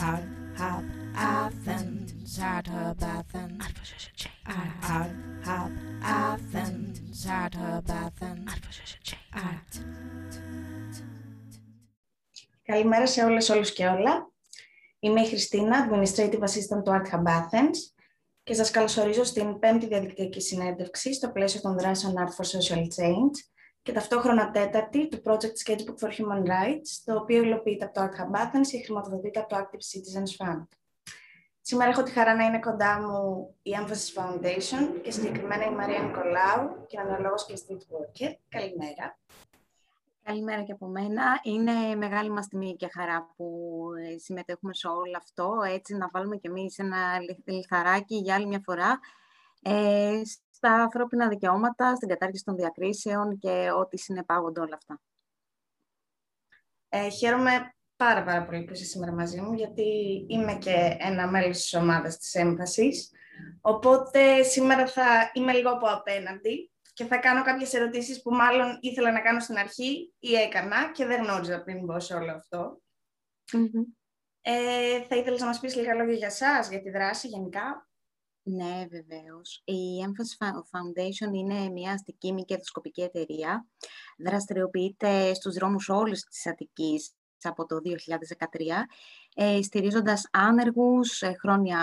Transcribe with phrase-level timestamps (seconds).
[0.00, 0.22] Ad
[0.56, 0.84] hab
[1.16, 3.64] Athens, ad hab Athens,
[4.46, 5.10] ad ad
[5.44, 5.72] hab
[6.02, 8.52] Athens, ad hab Athens,
[9.32, 9.72] ad.
[12.62, 14.32] Καλημέρα σε όλες, όλους και όλα.
[14.98, 17.76] Είμαι η Χριστίνα, Administrative Assistant του Art Hub Athens
[18.42, 23.32] και σας καλωσορίζω στην πέμπτη διαδικτυακή συνέντευξη στο πλαίσιο των δράσεων Art for Social Change
[23.88, 28.20] και ταυτόχρονα τέταρτη του Project Sketchbook for Human Rights, το οποίο υλοποιείται από το Art
[28.20, 30.66] Hub Athens και χρηματοδοτείται από το Active Citizens Fund.
[31.60, 35.98] Σήμερα έχω τη χαρά να είναι κοντά μου η Emphasis Foundation και συγκεκριμένα η Μαρία
[35.98, 38.32] Νικολάου, κοινωνιολόγος και street worker.
[38.48, 39.18] Καλημέρα.
[40.22, 41.40] Καλημέρα και από μένα.
[41.42, 43.80] Είναι μεγάλη μας τιμή και χαρά που
[44.14, 48.60] ε, συμμετέχουμε σε όλο αυτό, έτσι να βάλουμε και εμείς ένα λιθαράκι για άλλη μια
[48.64, 48.98] φορά
[49.62, 50.20] ε,
[50.58, 55.00] στα ανθρώπινα δικαιώματα, στην κατάργηση των διακρίσεων και ό,τι συνεπάγονται όλα αυτά.
[56.88, 59.86] Ε, χαίρομαι πάρα, πάρα πολύ που είσαι σήμερα μαζί μου, γιατί
[60.28, 63.10] είμαι και ένα μέλος της ομάδας της έμφασης.
[63.60, 69.12] Οπότε σήμερα θα είμαι λίγο από απέναντι και θα κάνω κάποιες ερωτήσεις που μάλλον ήθελα
[69.12, 72.44] να κάνω στην αρχή ή έκανα και δεν γνώριζα πριν μπω σε όλο
[74.40, 77.87] Ε, θα ήθελες να μας πεις λίγα λόγια για σας, για τη δράση γενικά;
[78.50, 79.62] Ναι, βεβαίως.
[79.64, 83.66] Η Emphasis Foundation είναι μια αστική μη κερδοσκοπική εταιρεία.
[84.18, 88.86] Δραστηριοποιείται στους δρόμους όλης της Αττικής από το 2013,
[89.34, 91.78] ε, στηρίζοντας άνεργους, ε, χρόνια,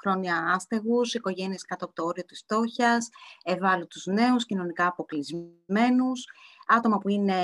[0.00, 3.08] χρόνια άστεγους, οικογένειες κάτω από το όριο της φτώχειας,
[3.44, 6.26] ευάλωτους νέους, κοινωνικά αποκλεισμένους,
[6.70, 7.34] άτομα που είναι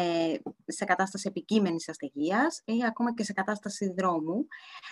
[0.66, 4.46] σε κατάσταση επικείμενης αστεγίας ή ακόμα και σε κατάσταση δρόμου.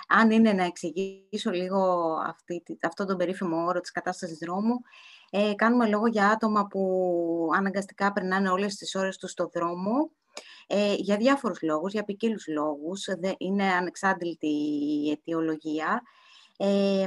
[0.08, 4.80] Αν είναι να εξηγήσω λίγο αυτή, αυτό τον περίφημο όρο της κατάστασης δρόμου,
[5.30, 10.10] ε, κάνουμε λόγο για άτομα που αναγκαστικά περνάνε όλες τις ώρες τους στο δρόμο,
[10.66, 13.08] ε, για διάφορους λόγους, για ποικίλους λόγους.
[13.38, 16.02] Είναι ανεξάντλητη η αιτιολογία.
[16.56, 17.06] Ε,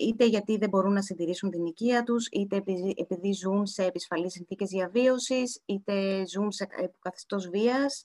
[0.00, 2.56] είτε γιατί δεν μπορούν να συντηρήσουν την οικία τους, είτε
[2.96, 8.04] επειδή, ζουν σε επισφαλείς συνθήκες διαβίωσης, είτε ζουν σε καθεστώς βίας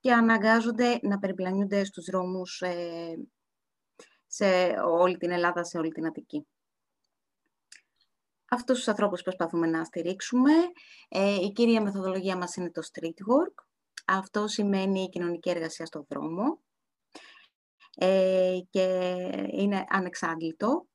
[0.00, 3.18] και αναγκάζονται να περιπλανιούνται στους δρόμους ε,
[4.26, 4.46] σε
[4.86, 6.46] όλη την Ελλάδα, σε όλη την Αττική.
[8.50, 10.52] Αυτούς τους ανθρώπους προσπαθούμε να στηρίξουμε.
[11.08, 13.64] Ε, η κύρια μεθοδολογία μας είναι το street work.
[14.06, 16.60] Αυτό σημαίνει κοινωνική εργασία στον δρόμο
[17.98, 18.82] ε, και
[19.50, 20.86] είναι ανεξάντλητο.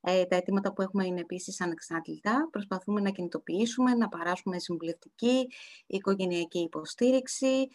[0.00, 2.48] Ε, τα αιτήματα που έχουμε είναι επίσης ανεξάντλητα.
[2.50, 5.48] Προσπαθούμε να κινητοποιήσουμε, να παράσουμε συμβουλευτική,
[5.86, 7.68] οικογενειακή υποστήριξη.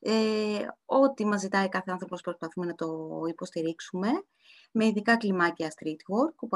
[0.00, 4.08] Ε, ό,τι μας ζητάει κάθε άνθρωπος προσπαθούμε να το υποστηρίξουμε
[4.72, 6.48] με ειδικά κλιμάκια street work που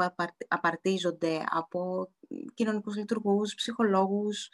[0.47, 2.09] απαρτίζονται από
[2.53, 4.49] κοινωνικούς λειτουργούς, ψυχολόγους,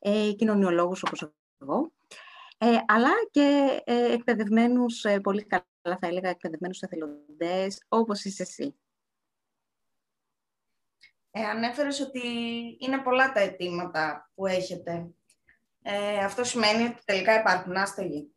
[0.00, 1.92] ε, κοινωνιολόγους όπως εγώ
[2.64, 8.74] ε, αλλά και ε, εκπαιδευμένους, ε, πολύ καλά θα έλεγα, εκπαιδευμένους εθελοντές, όπως είσαι εσύ.
[11.30, 12.20] Ε, ανέφερες ότι
[12.78, 15.10] είναι πολλά τα αιτήματα που έχετε.
[15.82, 18.34] Ε, αυτό σημαίνει ότι τελικά υπάρχουν άστεγοι.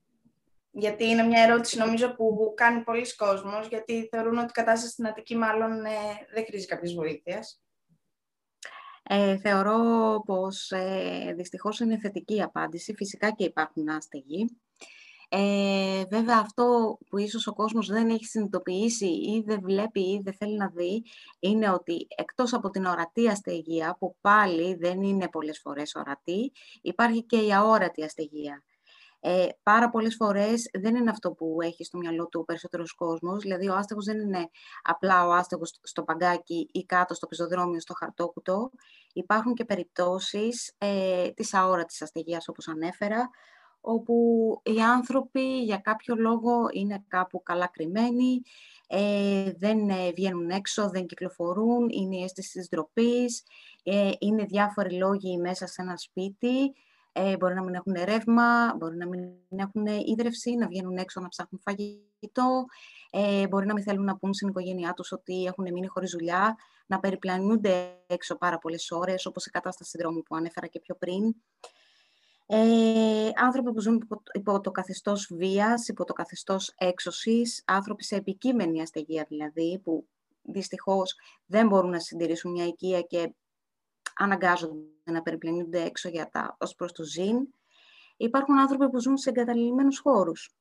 [0.71, 5.07] Γιατί είναι μια ερώτηση, νομίζω, που κάνει πολλοί κόσμος, γιατί θεωρούν ότι η κατάσταση στην
[5.07, 5.91] Αττική μάλλον ε,
[6.33, 7.64] δεν χρήζει κάποιες βοήθειας.
[9.07, 9.79] Ε, θεωρώ
[10.25, 12.93] πως ε, δυστυχώς είναι θετική η απάντηση.
[12.95, 14.57] Φυσικά και υπάρχουν άστεγοι.
[15.29, 20.33] Ε, βέβαια αυτό που ίσως ο κόσμος δεν έχει συνειδητοποιήσει ή δεν βλέπει ή δεν
[20.33, 21.03] θέλει να δει
[21.39, 26.51] είναι ότι εκτός από την ορατή αστεγία που πάλι δεν είναι πολλές φορές ορατή
[26.81, 28.63] υπάρχει και η αόρατη αστεγία.
[29.27, 33.41] Ε, πάρα πολλές φορές δεν είναι αυτό που έχει στο μυαλό του ο περισσότερος κόσμος.
[33.41, 34.49] Δηλαδή, ο άστεγος δεν είναι
[34.81, 38.71] απλά ο άστεγος στο παγκάκι ή κάτω στο πεζοδρόμιο, στο χαρτόκουτο.
[39.13, 43.29] Υπάρχουν και περιπτώσεις ε, της αόρατης αστεγίας, όπως ανέφερα,
[43.81, 44.15] όπου
[44.63, 48.41] οι άνθρωποι για κάποιο λόγο είναι κάπου καλά κρυμμένοι,
[48.87, 53.43] ε, δεν ε, βγαίνουν έξω, δεν κυκλοφορούν, είναι η αίσθηση της ντροπής,
[53.83, 56.73] ε, είναι διάφοροι λόγοι μέσα σε ένα σπίτι
[57.17, 61.27] ε, μπορεί να μην έχουν ρεύμα, μπορεί να μην έχουν ίδρυυση, να βγαίνουν έξω να
[61.27, 62.65] ψάχνουν φαγητό,
[63.11, 66.55] ε, μπορεί να μην θέλουν να πούν στην οικογένειά τους ότι έχουν μείνει χωρίς δουλειά,
[66.85, 71.35] να περιπλανούνται έξω πάρα πολλές ώρες, όπως η κατάσταση δρόμου που ανέφερα και πιο πριν.
[72.45, 78.81] Ε, άνθρωποι που ζουν υπό το καθεστώς βίας, υπό το καθεστώς έξωσης, άνθρωποι σε επικείμενη
[78.81, 80.07] αστεγία δηλαδή, που
[80.41, 83.33] δυστυχώς δεν μπορούν να συντηρήσουν μια οικία και
[84.15, 87.47] αναγκάζονται να περιπλανούνται έξω για τα, ως προς το ζήν.
[88.17, 90.55] Υπάρχουν άνθρωποι που ζουν σε εγκαταλειμμένους χώρους.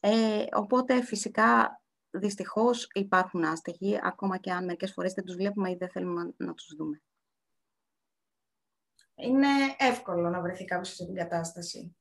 [0.00, 5.76] Ε, οπότε φυσικά δυστυχώς υπάρχουν άστεγοι, ακόμα και αν μερικές φορές δεν τους βλέπουμε ή
[5.76, 7.02] δεν θέλουμε να τους δούμε.
[9.14, 11.96] Είναι εύκολο να βρεθεί κάποιος σε την κατάσταση.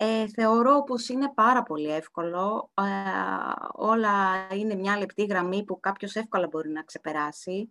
[0.00, 2.70] Ε, θεωρώ πως είναι πάρα πολύ εύκολο.
[2.74, 2.82] Ε,
[3.72, 7.70] όλα είναι μια λεπτή γραμμή που κάποιος εύκολα μπορεί να ξεπεράσει.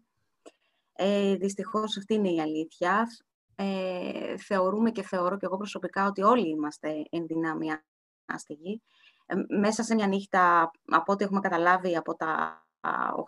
[0.93, 3.07] Ε, δυστυχώς αυτή είναι η αλήθεια.
[3.55, 7.67] Ε, θεωρούμε και θεωρώ και εγώ προσωπικά ότι όλοι είμαστε εν δυνάμει
[8.25, 8.81] άστεγοι.
[9.25, 12.61] Ε, μέσα σε μια νύχτα, από ό,τι έχουμε καταλάβει από τα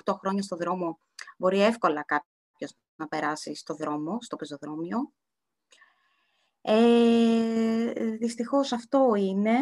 [0.05, 0.99] 8 χρόνια στο δρόμο,
[1.37, 5.11] μπορεί εύκολα κάποιος να περάσει στο δρόμο, στο πεζοδρόμιο.
[6.61, 9.57] Ε, δυστυχώς αυτό είναι.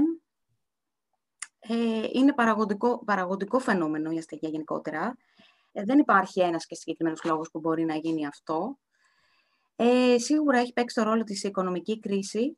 [1.60, 5.18] Ε, είναι παραγωγικό, παραγωγικό φαινόμενο η αστεγία γενικότερα.
[5.72, 8.78] Ε, δεν υπάρχει ένας και συγκεκριμένος λόγος που μπορεί να γίνει αυτό.
[9.76, 12.58] Ε, σίγουρα έχει παίξει το ρόλο της οικονομική κρίση.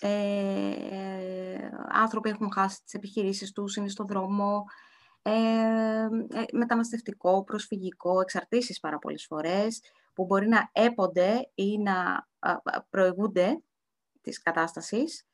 [0.00, 4.64] Ε, άνθρωποι έχουν χάσει τις επιχειρήσεις τους, είναι στο δρόμο,
[5.22, 9.80] ε, ε, μεταναστευτικό, προσφυγικό, εξαρτήσεις πάρα πολλές φορές,
[10.14, 12.28] που μπορεί να έπονται ή να
[12.90, 13.62] προηγούνται
[14.20, 15.26] της κατάστασης,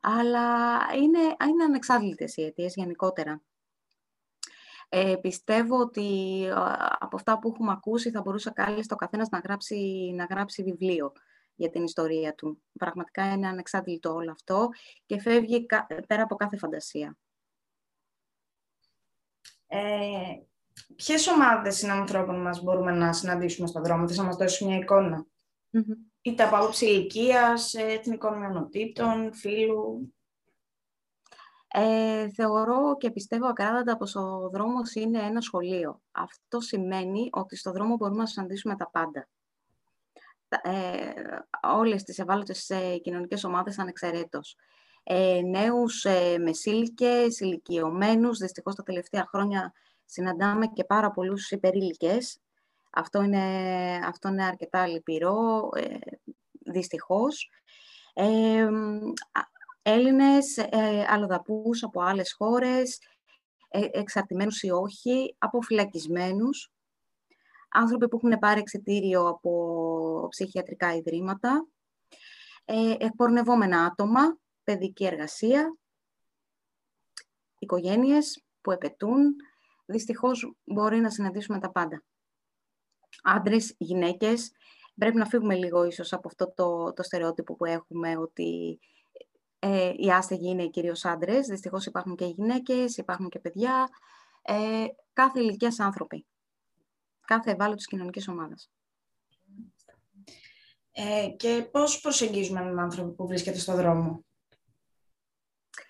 [0.00, 3.42] αλλά είναι, είναι ανεξάρτητες οι αιτίες γενικότερα.
[4.88, 6.48] Ε, πιστεύω ότι
[6.98, 11.12] από αυτά που έχουμε ακούσει θα μπορούσε κάλλιστα ο καθένας να γράψει, να γράψει βιβλίο
[11.54, 12.62] για την ιστορία του.
[12.78, 14.68] Πραγματικά είναι ανεξάρτητο όλο αυτό
[15.06, 15.66] και φεύγει
[16.06, 17.16] πέρα από κάθε φαντασία.
[19.66, 20.42] Ε,
[20.96, 24.76] ποιες ομάδες είναι ανθρώπων μας μπορούμε να συναντήσουμε στον δρόμο, θες να μας δώσεις μια
[24.76, 25.26] εικόνα;
[25.74, 25.96] Mm-hmm.
[26.22, 30.14] Είτε από άποψη ηλικίας, εθνικών μειονοτήτων, φίλου.
[31.68, 36.02] Ε, θεωρώ και πιστεύω ακράδαντα πως ο δρόμος είναι ένα σχολείο.
[36.12, 39.28] Αυτό σημαίνει ότι στο δρόμο μπορούμε να συναντήσουμε τα πάντα.
[40.62, 41.12] Ε,
[41.62, 44.56] όλες τις ευάλωτες ε, κοινωνικές ομάδες ανεξαιρέτως.
[45.02, 49.72] Ε, νέους ε, μεσήλικες, ηλικιωμένους, δυστυχώς τα τελευταία χρόνια
[50.12, 52.40] συναντάμε και πάρα πολλούς υπερήλικες.
[52.90, 53.44] Αυτό είναι,
[54.04, 55.98] αυτό είναι αρκετά λυπηρό, ε,
[56.60, 57.50] δυστυχώς.
[58.14, 58.68] Ε,
[59.82, 62.98] Έλληνες, ε, αλλοδαπούς από άλλες χώρες,
[63.68, 66.72] ε, εξαρτημένους ή όχι, αποφυλακισμένους,
[67.68, 71.66] άνθρωποι που έχουν πάρει εξαιτήριο από ψυχιατρικά ιδρύματα,
[72.64, 75.76] ε, εκπορνευόμενα άτομα, παιδική εργασία,
[77.58, 79.36] οικογένειες που επαιτούν.
[79.92, 82.02] Δυστυχώς μπορεί να συναντήσουμε τα πάντα.
[83.22, 84.52] Άντρες, γυναίκες,
[84.94, 88.78] πρέπει να φύγουμε λίγο ίσως από αυτό το, το στερεότυπο που έχουμε ότι
[89.58, 91.46] ε, οι άστεγοι είναι κυρίως άντρες.
[91.46, 93.88] Δυστυχώς υπάρχουν και γυναίκες, υπάρχουν και παιδιά.
[94.42, 96.26] Ε, κάθε ηλικίας άνθρωποι.
[97.20, 98.70] Κάθε ευάλωτης κοινωνικής ομάδας.
[100.92, 104.24] Ε, και πώς προσεγγίζουμε έναν άνθρωπο που βρίσκεται στο δρόμο;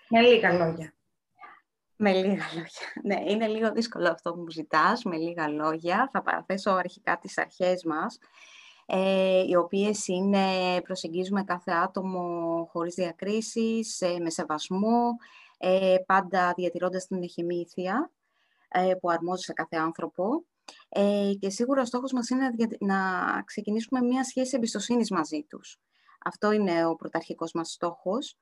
[0.09, 0.95] Με λίγα λόγια.
[2.03, 2.87] Με λίγα λόγια.
[3.03, 6.09] Ναι, είναι λίγο δύσκολο αυτό που μου ζητάς, με λίγα λόγια.
[6.11, 8.17] Θα παραθέσω αρχικά τις αρχές μας,
[8.85, 10.41] ε, οι οποίες είναι
[10.81, 15.15] προσεγγίζουμε κάθε άτομο χωρίς διακρίσεις, ε, με σεβασμό,
[15.57, 18.11] ε, πάντα διατηρώντας την εχημήθεια
[18.67, 20.43] ε, που αρμόζει σε κάθε άνθρωπο.
[20.89, 22.97] Ε, και σίγουρα ο στόχος μας είναι να
[23.45, 25.79] ξεκινήσουμε μια σχέση εμπιστοσύνης μαζί τους.
[26.25, 28.37] Αυτό είναι ο πρωταρχικός μας στόχος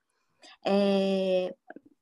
[0.62, 1.48] ε,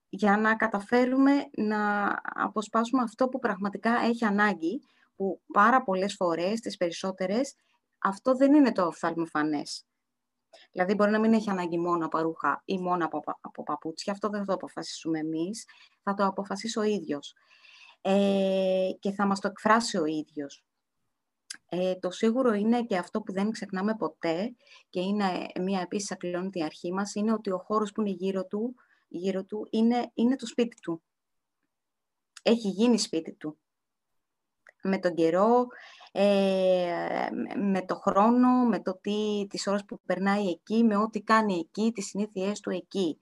[0.10, 4.82] για να καταφέρουμε να αποσπάσουμε αυτό που πραγματικά έχει ανάγκη,
[5.16, 7.56] που πάρα πολλές φορές, τις περισσότερες,
[8.00, 9.84] αυτό δεν είναι το οφθαλμοφανές.
[10.72, 14.14] Δηλαδή, μπορεί να μην έχει ανάγκη μόνο από ρούχα ή μόνο από, από παπούτσια.
[14.14, 15.66] Αυτό δεν θα το αποφασίσουμε εμείς.
[16.04, 17.34] Θα το αποφασίσει ο ίδιος.
[18.02, 20.64] Ε, και θα μας το εκφράσει ο ίδιος.
[21.70, 24.56] Ε, το σίγουρο είναι και αυτό που δεν ξεχνάμε ποτέ
[24.90, 28.76] και είναι μια επίσης ακλόνητη αρχή μας, είναι ότι ο χώρος που είναι γύρω του,
[29.10, 31.02] γύρω του είναι, είναι το σπίτι του.
[32.44, 33.58] Έχει γίνει σπίτι του.
[34.84, 35.68] Με τον καιρό,
[36.12, 41.58] ε, με το χρόνο, με το τι, τις ώρες που περνάει εκεί, με ό,τι κάνει
[41.58, 43.20] εκεί, τις συνήθειές του εκεί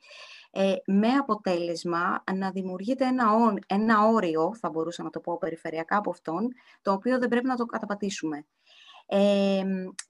[0.51, 3.25] ε, με αποτέλεσμα να δημιουργείται ένα,
[3.67, 6.47] ένα όριο, θα μπορούσα να το πω περιφερειακά από αυτόν,
[6.81, 8.45] το οποίο δεν πρέπει να το καταπατήσουμε.
[9.09, 9.63] Ε,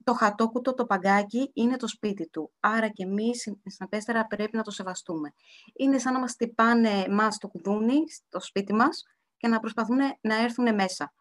[0.03, 2.51] το χατόκουτο, το παγκάκι είναι το σπίτι του.
[2.59, 5.33] Άρα και εμείς στην πέστερα πρέπει να το σεβαστούμε.
[5.73, 9.03] Είναι σαν να μας τυπάνε μας το κουδούνι στο σπίτι μας
[9.37, 11.13] και να προσπαθούν να έρθουν μέσα.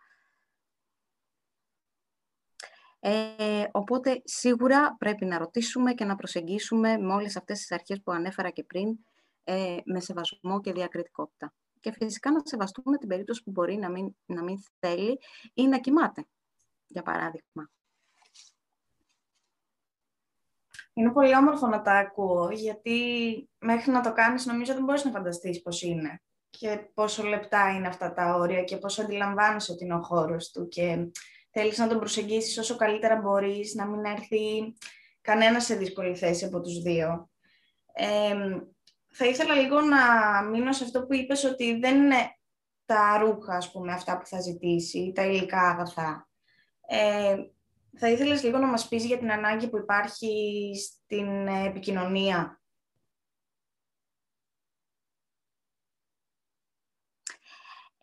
[3.00, 8.12] Ε, οπότε σίγουρα πρέπει να ρωτήσουμε και να προσεγγίσουμε με όλες αυτές τις αρχές που
[8.12, 8.98] ανέφερα και πριν
[9.44, 11.54] ε, με σεβασμό και διακριτικότητα.
[11.80, 15.18] Και φυσικά να σεβαστούμε την περίπτωση που μπορεί να μην, να μην θέλει
[15.54, 16.26] ή να κοιμάται,
[16.86, 17.70] για παράδειγμα.
[20.92, 22.98] Είναι πολύ όμορφο να τα ακούω, γιατί
[23.58, 26.20] μέχρι να το κάνεις νομίζω δεν μπορείς να φανταστείς πώς είναι
[26.58, 30.68] και πόσο λεπτά είναι αυτά τα όρια και πόσο αντιλαμβάνεσαι ότι είναι ο χώρος του
[30.68, 31.10] και
[31.50, 34.74] θέλεις να τον προσεγγίσεις όσο καλύτερα μπορείς, να μην έρθει
[35.20, 37.30] κανένα σε δύσκολη θέση από τους δύο.
[39.12, 42.36] θα ήθελα λίγο να μείνω σε αυτό που είπες ότι δεν είναι
[42.84, 46.25] τα ρούχα, ας πούμε, αυτά που θα ζητήσει, τα υλικά αγαθά.
[46.86, 47.36] Ε,
[47.98, 52.60] θα ήθελες λίγο να μας πεις για την ανάγκη που υπάρχει στην επικοινωνία;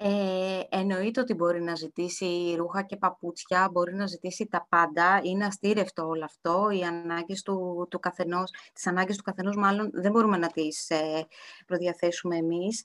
[0.06, 5.46] Ε, εννοείται ότι μπορεί να ζητήσει ρούχα και παπούτσια, μπορεί να ζητήσει τα πάντα, είναι
[5.46, 10.38] αστήρευτο όλο αυτό, οι ανάγκες του, του καθενός, τις ανάγκες του καθενός μάλλον δεν μπορούμε
[10.38, 11.28] να τις ε,
[11.66, 12.84] προδιαθέσουμε εμείς.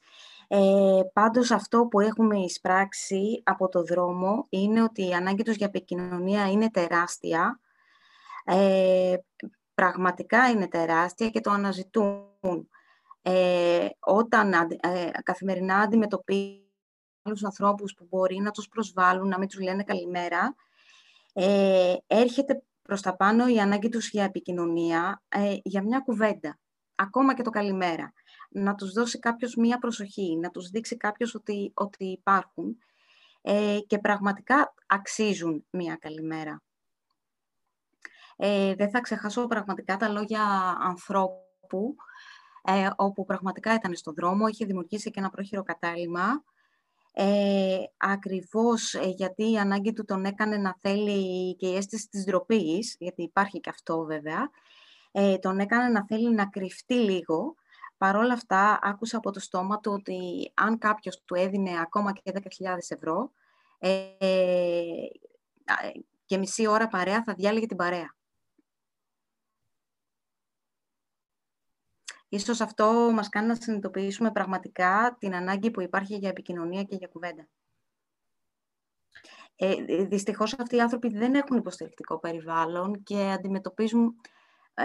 [0.50, 5.67] Ε, πάντως αυτό που έχουμε εισπράξει από το δρόμο είναι ότι η ανάγκη τους για
[5.67, 7.61] επικοινωνία είναι τεράστια,
[8.45, 9.17] ε,
[9.75, 12.69] πραγματικά είναι τεράστια και το αναζητούν.
[13.23, 16.67] Ε, όταν ε, καθημερινά αντιμετωπίζουν
[17.23, 20.55] άλλους ανθρώπους που μπορεί να τους προσβάλλουν, να μην τους λένε καλημέρα,
[21.33, 26.59] ε, έρχεται προς τα πάνω η ανάγκη τους για επικοινωνία, ε, για μια κουβέντα,
[26.95, 28.12] ακόμα και το καλημέρα.
[28.49, 32.78] Να τους δώσει κάποιος μία προσοχή, να τους δείξει κάποιος ότι, ότι υπάρχουν
[33.43, 36.62] ε, και πραγματικά αξίζουν μία καλημέρα.
[38.37, 40.43] Ε, δεν θα ξεχάσω πραγματικά τα λόγια
[40.81, 41.95] ανθρώπου,
[42.62, 46.43] ε, όπου πραγματικά ήταν στον δρόμο, είχε δημιουργήσει και ένα πρόχειρο κατάλημα,
[47.21, 52.25] ε, ακριβώς ε, γιατί η ανάγκη του τον έκανε να θέλει και η αίσθηση της
[52.25, 54.50] ντροπής, γιατί υπάρχει και αυτό βέβαια,
[55.12, 57.55] ε, τον έκανε να θέλει να κρυφτεί λίγο.
[57.99, 62.33] Παρ' όλα αυτά, άκουσα από το στόμα του ότι αν κάποιος του έδινε ακόμα και
[62.35, 62.40] 10.000
[62.88, 63.33] ευρώ
[63.78, 64.17] ε,
[66.25, 68.17] και μισή ώρα παρέα, θα διάλεγε την παρέα.
[72.28, 77.09] Ίσως αυτό μας κάνει να συνειδητοποιήσουμε πραγματικά την ανάγκη που υπάρχει για επικοινωνία και για
[77.09, 77.49] κουβέντα.
[79.57, 84.14] Ε, δυστυχώς αυτοί οι άνθρωποι δεν έχουν υποστηρικτικό περιβάλλον και αντιμετωπίζουν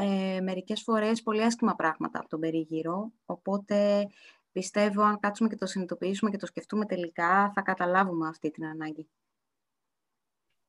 [0.01, 4.07] ε, μερικές φορές πολύ άσχημα πράγματα από τον περίγυρο, οπότε
[4.51, 9.09] πιστεύω αν κάτσουμε και το συνειδητοποιήσουμε και το σκεφτούμε τελικά, θα καταλάβουμε αυτή την ανάγκη.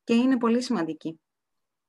[0.05, 1.21] Και είναι πολύ σημαντική.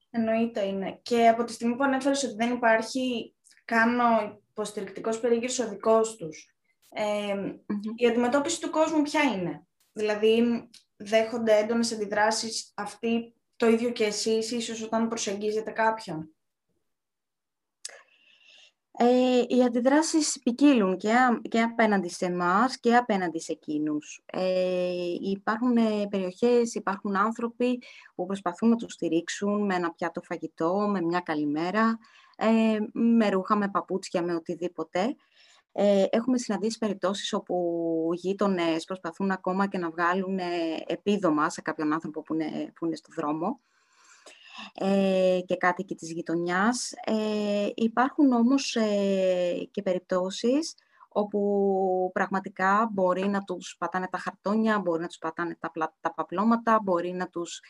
[0.10, 1.00] Εννοείται είναι.
[1.02, 6.50] Και από τη στιγμή που ανέφερες ότι δεν υπάρχει κάνω υποστηρικτικός περίγυρος ο δικός τους.
[6.90, 7.56] Ε,
[7.96, 14.52] Η αντιμετώπιση του κόσμου ποια είναι; Δηλαδή, δέχονται έντονες αντιδράσεις αυτοί το ίδιο και εσείς,
[14.52, 16.35] ίσως όταν προσεγγίζετε κάποιον;
[18.98, 21.14] Ε, οι αντιδράσεις ποικίλουν και,
[21.50, 24.22] και απέναντι σε εμάς και απέναντι σε εκείνους.
[24.26, 27.82] Ε, υπάρχουν ε, περιοχές, υπάρχουν άνθρωποι
[28.16, 31.98] που προσπαθούν να τους στηρίξουν με ένα πιάτο φαγητό, με μια καλημέρα,
[32.38, 35.16] ε, με ρούχα, με παπούτσια, με οτιδήποτε.
[35.72, 40.40] Ε, έχουμε συναντήσει περιπτώσεις όπου γείτονες προσπαθούν ακόμα και να βγάλουν
[40.88, 43.60] επίδομα σε κάποιον άνθρωπο που είναι, που είναι στο δρόμο
[44.74, 46.92] ε, και κάτοικοι της γειτονιάς.
[47.06, 50.76] Ε, υπάρχουν όμως ε, και περιπτώσεις
[51.18, 55.72] όπου πραγματικά μπορεί να τους πατάνε τα χαρτόνια, μπορεί να τους πατάνε τα,
[56.02, 57.62] τα παπλώματα, μπορεί να τους,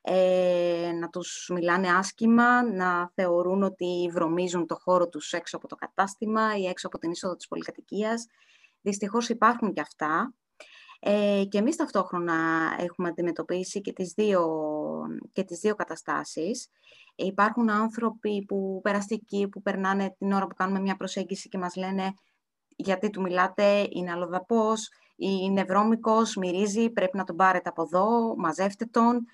[0.00, 5.76] ε, να τους μιλάνε άσχημα, να θεωρούν ότι βρωμίζουν το χώρο τους έξω από το
[5.76, 8.26] κατάστημα ή έξω από την είσοδο της πολυκατοικίας.
[8.80, 10.34] Δυστυχώς υπάρχουν και αυτά.
[11.04, 12.34] Ε, και εμείς ταυτόχρονα
[12.78, 14.48] έχουμε αντιμετωπίσει και τις δύο,
[15.32, 16.68] και τις δύο καταστάσεις.
[17.14, 22.14] Υπάρχουν άνθρωποι που περαστικοί, που περνάνε την ώρα που κάνουμε μια προσέγγιση και μας λένε
[22.76, 28.84] γιατί του μιλάτε, είναι αλλοδαπός, είναι βρώμικος, μυρίζει, πρέπει να τον πάρετε από εδώ, μαζεύτε
[28.84, 29.26] τον.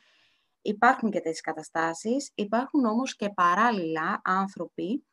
[0.63, 2.31] Υπάρχουν και τέτοιες καταστάσεις.
[2.35, 5.07] Υπάρχουν όμως και παράλληλα άνθρωποι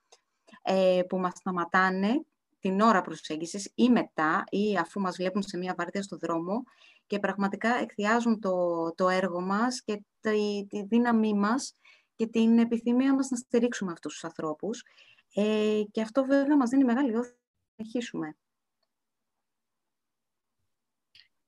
[0.62, 2.26] ε, που μας σταματάνε
[2.66, 6.64] την ώρα προσέγγισης ή μετά ή αφού μας βλέπουν σε μια βαρδία στο δρόμο
[7.08, 8.56] και πραγματικά εκθιάζουν το,
[8.96, 11.74] το έργο μας και τη, τη δύναμή μας
[12.16, 14.84] και την επιθυμία μας να στηρίξουμε αυτούς τους ανθρώπους.
[15.34, 18.38] Ε, και αυτό βέβαια μας δίνει μεγάλη όθηση να συνεχίσουμε.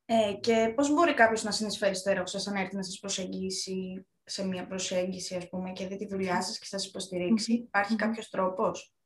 [0.05, 4.07] Ε, και πώς μπορεί κάποιος να συνεισφέρει στο έργο σας αν έρθει να σας προσεγγίσει
[4.24, 7.53] σε μια προσέγγιση ας πούμε, και δει τη δουλειά σας και σας υποστηρίξει.
[7.53, 8.96] Υπάρχει κάποιος τρόπος;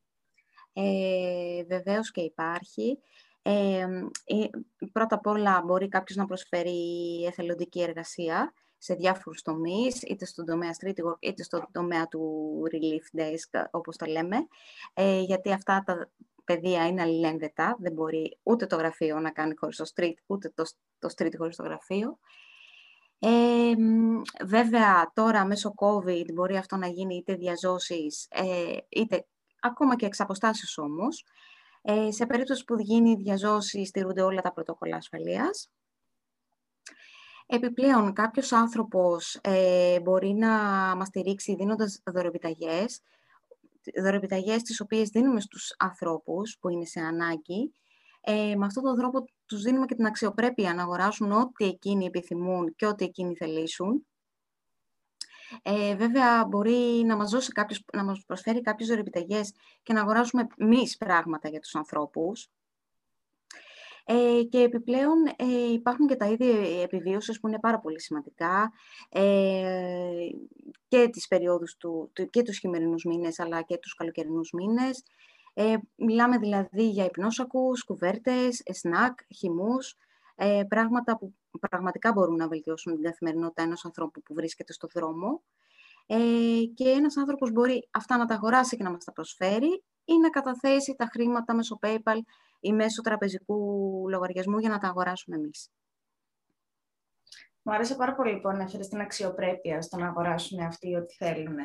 [0.73, 2.99] Ε, βεβαίως και υπάρχει.
[3.41, 3.87] Ε,
[4.91, 10.69] πρώτα απ' όλα μπορεί κάποιος να προσφέρει εθελοντική εργασία σε διάφορους τομείς, είτε στον τομέα
[10.81, 14.37] street work, είτε στον τομέα του relief desk, όπως το λέμε,
[14.93, 16.09] ε, γιατί αυτά τα
[16.43, 20.63] παιδεία είναι αλληλένδετα, δεν μπορεί ούτε το γραφείο να κάνει χωρίς το street, ούτε το,
[20.99, 22.19] το street χωρίς το γραφείο.
[23.19, 23.73] Ε,
[24.45, 29.25] βέβαια, τώρα μέσω COVID μπορεί αυτό να γίνει είτε διαζώσεις, ε, είτε
[29.61, 31.25] ακόμα και εξ αποστάσεως όμως.
[31.81, 35.69] Ε, σε περίπτωση που γίνει διαζώση, στηρούνται όλα τα πρωτόκολλα ασφαλείας.
[37.45, 40.49] Επιπλέον, κάποιος άνθρωπος ε, μπορεί να
[40.95, 43.01] μας στηρίξει δίνοντας δωρεπιταγές.
[44.01, 47.73] δωρεπιταγές τις οποίες δίνουμε στους ανθρώπους που είναι σε ανάγκη,
[48.21, 52.75] ε, με αυτόν τον τρόπο τους δίνουμε και την αξιοπρέπεια να αγοράσουν ό,τι εκείνοι επιθυμούν
[52.75, 54.05] και ό,τι εκείνοι θελήσουν.
[55.63, 59.53] Ε, βέβαια, μπορεί να μας, δώσει κάποιος, να μας προσφέρει κάποιες δωρεπιταγές
[59.83, 62.49] και να αγοράσουμε εμείς πράγματα για τους ανθρώπους.
[64.05, 68.71] Ε, και επιπλέον ε, υπάρχουν και τα είδη επιβίωσης που είναι πάρα πολύ σημαντικά
[69.09, 70.27] ε,
[70.87, 75.03] και τις περιόδους του, και τους χειμερινούς μήνες αλλά και τους καλοκαιρινούς μήνες.
[75.53, 79.95] Ε, μιλάμε δηλαδή για υπνόσακους, κουβέρτες, σνακ, χυμούς,
[80.35, 81.33] ε, πράγματα που
[81.69, 85.43] πραγματικά μπορούν να βελτιώσουν την καθημερινότητα ενός ανθρώπου που βρίσκεται στο δρόμο.
[86.05, 86.17] Ε,
[86.73, 90.29] και ένας άνθρωπος μπορεί αυτά να τα αγοράσει και να μας τα προσφέρει ή να
[90.29, 92.17] καταθέσει τα χρήματα μέσω PayPal
[92.59, 93.59] ή μέσω τραπεζικού
[94.09, 95.69] λογαριασμού για να τα αγοράσουμε εμείς.
[97.61, 101.57] Μου άρεσε πάρα πολύ που ανέφερε την αξιοπρέπεια στο να αγοράσουν αυτοί ό,τι θέλουν.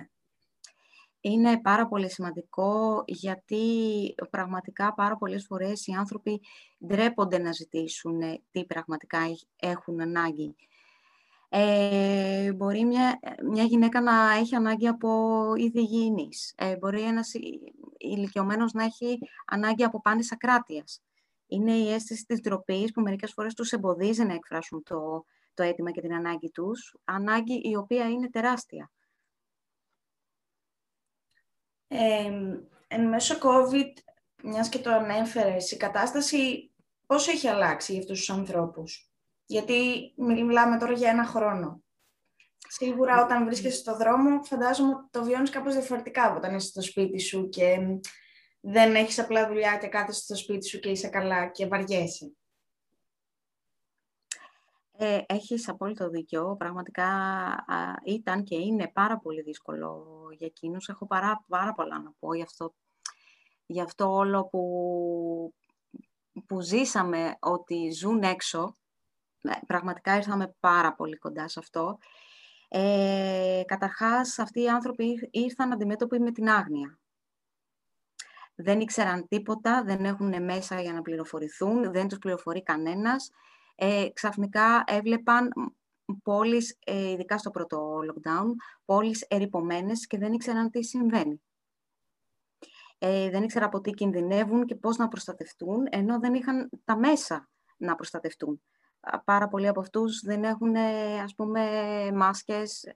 [1.20, 3.64] Είναι πάρα πολύ σημαντικό γιατί
[4.30, 6.40] πραγματικά πάρα πολλές φορές οι άνθρωποι
[6.86, 8.20] ντρέπονται να ζητήσουν
[8.50, 9.18] τι πραγματικά
[9.56, 10.54] έχουν ανάγκη.
[11.48, 13.18] Ε, μπορεί μια,
[13.50, 16.52] μια γυναίκα να έχει ανάγκη από είδη υγιεινής.
[16.56, 17.32] Ε, μπορεί ένας
[17.96, 21.02] ηλικιωμένος να έχει ανάγκη από πάνης ακράτειας.
[21.46, 25.90] Είναι η αίσθηση της ντροπής που μερικές φορές τους εμποδίζει να εκφράσουν το, το αίτημα
[25.90, 26.96] και την ανάγκη τους.
[27.04, 28.90] Ανάγκη η οποία είναι τεράστια.
[31.88, 32.32] Ε,
[32.88, 33.92] εν μέσω COVID,
[34.42, 36.70] μιας και το ανέφερες, η κατάσταση
[37.06, 39.10] πώς έχει αλλάξει για αυτούς τους ανθρώπους;
[39.46, 41.80] Γιατί μιλάμε τώρα για ένα χρόνο.
[42.68, 46.82] Σίγουρα όταν βρίσκεσαι στο δρόμο, φαντάζομαι ότι το βιώνεις κάπως διαφορετικά από όταν είσαι στο
[46.82, 47.78] σπίτι σου και
[48.60, 52.32] δεν έχεις απλά δουλειά και κάθεσαι στο σπίτι σου και είσαι καλά και βαριέσαι.
[54.98, 56.56] Ε, έχεις απόλυτο δίκιο.
[56.58, 57.08] Πραγματικά
[58.04, 60.88] ήταν και είναι πάρα πολύ δύσκολο για εκείνους.
[60.88, 62.74] Έχω πάρα, πάρα πολλά να πω γι' αυτό,
[63.66, 65.54] γι αυτό όλο που,
[66.46, 68.74] που ζήσαμε ότι ζουν έξω
[69.46, 71.98] ναι, πραγματικά ήρθαμε πάρα πολύ κοντά σε αυτό.
[72.68, 76.98] Ε, καταρχάς, αυτοί οι άνθρωποι ήρθαν αντιμέτωποι με την άγνοια.
[78.54, 83.30] Δεν ήξεραν τίποτα, δεν έχουν μέσα για να πληροφορηθούν, δεν τους πληροφορεί κανένας.
[83.76, 85.52] Ε, ξαφνικά έβλεπαν
[86.22, 88.46] πόλεις, ε, ειδικά στο πρώτο lockdown,
[88.84, 91.42] πόλεις ερυπωμένες και δεν ήξεραν τι συμβαίνει.
[92.98, 97.48] Ε, δεν ήξεραν από τι κινδυνεύουν και πώς να προστατευτούν, ενώ δεν είχαν τα μέσα
[97.76, 98.60] να προστατευτούν
[99.24, 100.76] πάρα πολλοί από αυτούς δεν έχουν,
[101.22, 101.62] ας πούμε,
[102.14, 102.94] μάσκες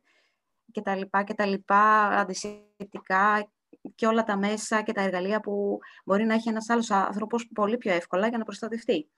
[0.72, 3.50] και τα λοιπά και τα λοιπά, αντισηπτικά
[3.94, 7.76] και όλα τα μέσα και τα εργαλεία που μπορεί να έχει ένας άλλος άνθρωπος πολύ
[7.76, 9.10] πιο εύκολα για να προστατευτεί.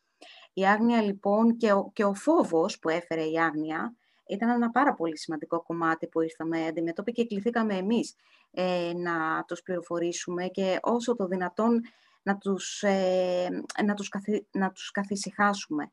[0.53, 4.95] Η άγνοια λοιπόν και ο, και ο φόβος που έφερε η άγνοια ήταν ένα πάρα
[4.95, 8.15] πολύ σημαντικό κομμάτι που ήρθαμε αντιμετώπιοι και κληθήκαμε εμείς
[8.51, 11.81] ε, να τους πληροφορήσουμε και όσο το δυνατόν
[12.23, 13.49] να τους, ε,
[13.85, 15.93] να τους, καθι, να τους καθησυχάσουμε.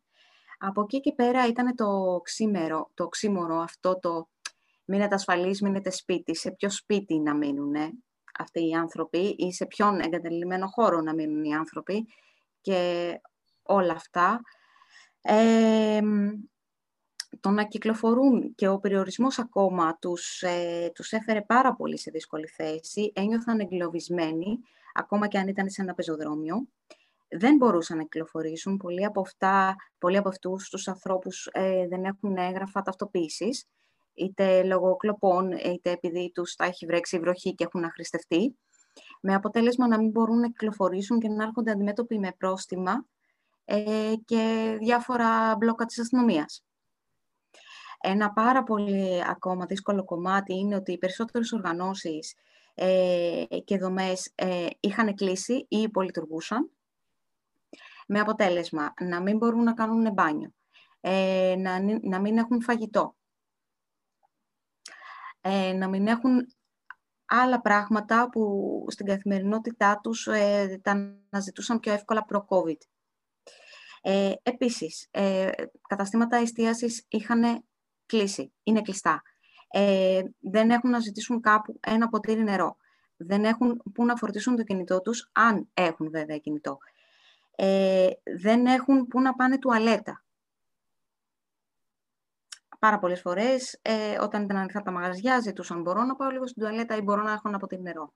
[0.57, 4.29] Από εκεί και πέρα ήταν το ξήμερο, το ξύμορο αυτό το
[4.85, 7.75] μείνετε ασφαλείς, μείνετε σπίτι, σε ποιο σπίτι να μείνουν
[8.39, 12.07] αυτοί οι άνθρωποι ή σε ποιον εγκατελειμμένο χώρο να μείνουν οι άνθρωποι
[12.61, 13.11] και
[13.69, 14.41] όλα αυτά.
[15.21, 15.99] Ε,
[17.39, 22.47] το να κυκλοφορούν και ο περιορισμός ακόμα τους, ε, τους έφερε πάρα πολύ σε δύσκολη
[22.47, 23.11] θέση.
[23.15, 24.59] Ένιωθαν εγκλωβισμένοι,
[24.93, 26.67] ακόμα και αν ήταν σε ένα πεζοδρόμιο
[27.29, 28.77] δεν μπορούσαν να κυκλοφορήσουν.
[28.77, 33.65] Πολλοί από, αυτά, πολλοί από αυτούς τους ανθρώπους ε, δεν έχουν έγγραφα ταυτοποίησης,
[34.13, 38.57] είτε λόγω κλοπών, είτε επειδή τους τα έχει βρέξει η βροχή και έχουν αχρηστευτεί,
[39.21, 42.99] με αποτέλεσμα να μην μπορούν να κυκλοφορήσουν και να έρχονται αντιμέτωποι με πρόστιμα ε,
[44.25, 46.63] και διάφορα μπλόκα της αστυνομίας.
[48.01, 52.35] Ένα πάρα πολύ ακόμα δύσκολο κομμάτι είναι ότι οι περισσότερες οργανώσεις
[52.73, 56.71] ε, και δομές ε, είχαν κλείσει ή υπολειτουργούσαν
[58.07, 60.53] με αποτέλεσμα να μην μπορούν να κάνουν μπάνιο,
[60.99, 63.15] ε, να, να μην έχουν φαγητό,
[65.41, 66.53] ε, να μην έχουν
[67.25, 72.77] άλλα πράγματα που στην καθημερινότητά τους ε, τα αναζητούσαν πιο εύκολα προ-COVID.
[74.01, 75.49] Ε, επίσης, ε,
[75.87, 77.63] καταστήματα εστίασης είχαν
[78.05, 79.21] κλείσει, είναι κλειστά.
[79.71, 82.77] Ε, δεν έχουν να ζητήσουν κάπου ένα ποτήρι νερό.
[83.17, 86.77] Δεν έχουν πού να φορτίσουν το κινητό τους, αν έχουν βέβαια κινητό
[87.61, 88.09] ε,
[88.41, 90.23] δεν έχουν πού να πάνε τουαλέτα.
[92.79, 96.61] Πάρα πολλές φορές, ε, όταν ήταν ανοιχτά τα μαγαζιά, ζητούσαν μπορώ να πάω λίγο στην
[96.61, 98.11] τουαλέτα ή μπορώ να έχω ένα ποτήρι νερό.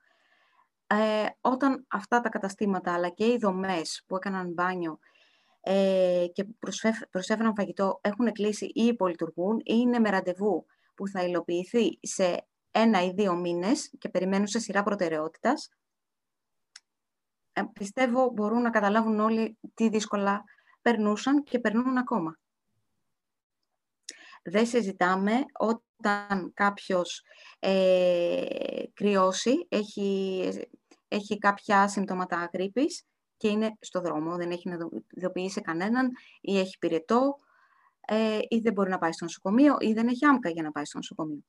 [0.87, 4.99] Ε, όταν αυτά τα καταστήματα, αλλά και οι δομές που έκαναν μπάνιο
[5.65, 6.45] ε, και
[7.09, 13.03] προσέφεραν φαγητό έχουν κλείσει ή υπολειτουργούν ή είναι με ραντεβού που θα υλοποιηθεί σε ένα
[13.03, 15.69] ή δύο μήνες και περιμένουν σε σειρά προτεραιότητας,
[17.53, 20.43] ε, πιστεύω μπορούν να καταλάβουν όλοι τι δύσκολα
[20.81, 22.37] περνούσαν και περνούν ακόμα.
[24.43, 27.23] Δεν συζητάμε όταν κάποιος
[27.59, 30.49] ε, κρυώσει, έχει,
[31.07, 33.05] έχει κάποια συμπτώματα γρήπης
[33.43, 34.77] και είναι στο δρόμο, δεν έχει να
[35.09, 37.35] ειδοποιήσει κανέναν ή έχει πυρετό
[38.07, 40.85] ε, ή δεν μπορεί να πάει στο νοσοκομείο ή δεν έχει άμκα για να πάει
[40.85, 41.43] στο νοσοκομείο.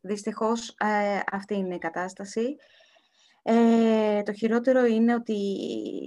[0.00, 2.56] Δυστυχώς ε, αυτή είναι η κατάσταση.
[3.42, 5.36] Ε, το χειρότερο είναι ότι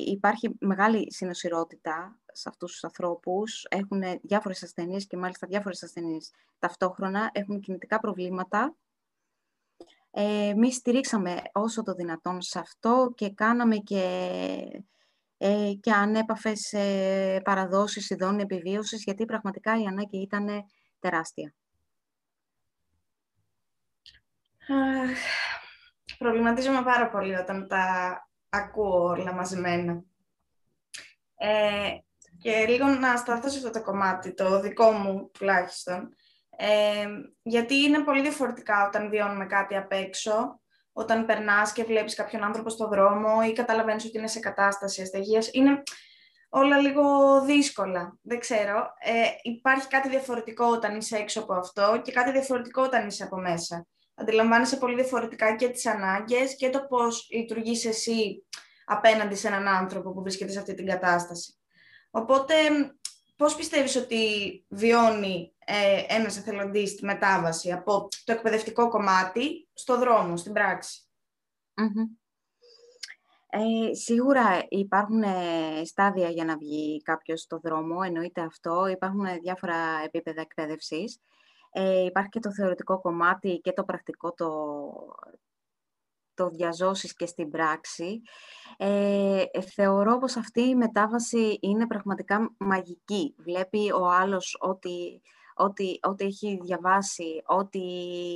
[0.07, 3.65] υπάρχει μεγάλη συνοσυρότητα σε αυτούς τους ανθρώπους.
[3.69, 7.29] Έχουν διάφορες ασθενείς και μάλιστα διάφορες ασθενείς ταυτόχρονα.
[7.33, 8.75] Έχουν κινητικά προβλήματα.
[10.17, 14.03] Ε, Εμείς στηρίξαμε όσο το δυνατόν σε αυτό και κάναμε και,
[15.37, 20.47] ε, και ανέπαφες ε, παραδόσεις ειδών επιβίωσης, γιατί πραγματικά η ανάγκη ήταν
[20.99, 21.53] τεράστια.
[26.17, 30.03] Προβληματίζομαι πάρα πολύ όταν τα ακούω όλα μαζεμένα.
[31.35, 31.97] Ε,
[32.37, 36.15] και λίγο να σταθώ σε αυτό το κομμάτι, το δικό μου τουλάχιστον.
[36.57, 37.07] Ε,
[37.41, 40.61] γιατί είναι πολύ διαφορετικά όταν βιώνουμε κάτι απ' έξω,
[40.93, 45.49] όταν περνάς και βλέπεις κάποιον άνθρωπο στο δρόμο ή καταλαβαίνεις ότι είναι σε κατάσταση αστεγίας.
[45.51, 45.83] Είναι
[46.49, 47.03] όλα λίγο
[47.45, 48.93] δύσκολα, δεν ξέρω.
[48.99, 53.37] Ε, υπάρχει κάτι διαφορετικό όταν είσαι έξω από αυτό και κάτι διαφορετικό όταν είσαι από
[53.37, 58.45] μέσα αντιλαμβάνεσαι πολύ διαφορετικά και τις ανάγκες και το πώς λειτουργείς εσύ
[58.85, 61.55] απέναντι σε έναν άνθρωπο που βρίσκεται σε αυτή την κατάσταση.
[62.11, 62.53] Οπότε,
[63.35, 64.19] πώς πιστεύεις ότι
[64.69, 71.01] βιώνει ε, ένας εθελοντής τη μετάβαση από το εκπαιδευτικό κομμάτι στο δρόμο, στην πραξη
[73.49, 78.87] Ε, σίγουρα υπάρχουν ε, στάδια για να βγει κάποιος στο δρόμο, εννοείται αυτό.
[78.87, 79.75] Υπάρχουν διάφορα
[80.05, 81.19] επίπεδα εκπαίδευσης.
[81.71, 84.51] Ε, υπάρχει και το θεωρητικό κομμάτι και το πρακτικό το,
[86.33, 88.21] το διαζώσεις και στην πράξη.
[88.77, 89.43] Ε,
[89.75, 93.35] θεωρώ πως αυτή η μετάβαση είναι πραγματικά μαγική.
[93.37, 95.21] Βλέπει ο άλλος ότι,
[95.55, 97.81] ότι, ότι έχει διαβάσει, ότι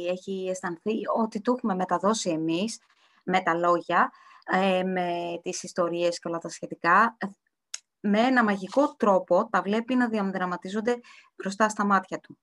[0.10, 2.80] έχει αισθανθεί, ότι του έχουμε μεταδώσει εμείς
[3.24, 4.12] με τα λόγια,
[4.52, 7.18] ε, με τις ιστορίες και όλα τα σχετικά,
[8.00, 11.00] με ένα μαγικό τρόπο τα βλέπει να διαμετραματίζονται
[11.36, 12.38] μπροστά στα μάτια του.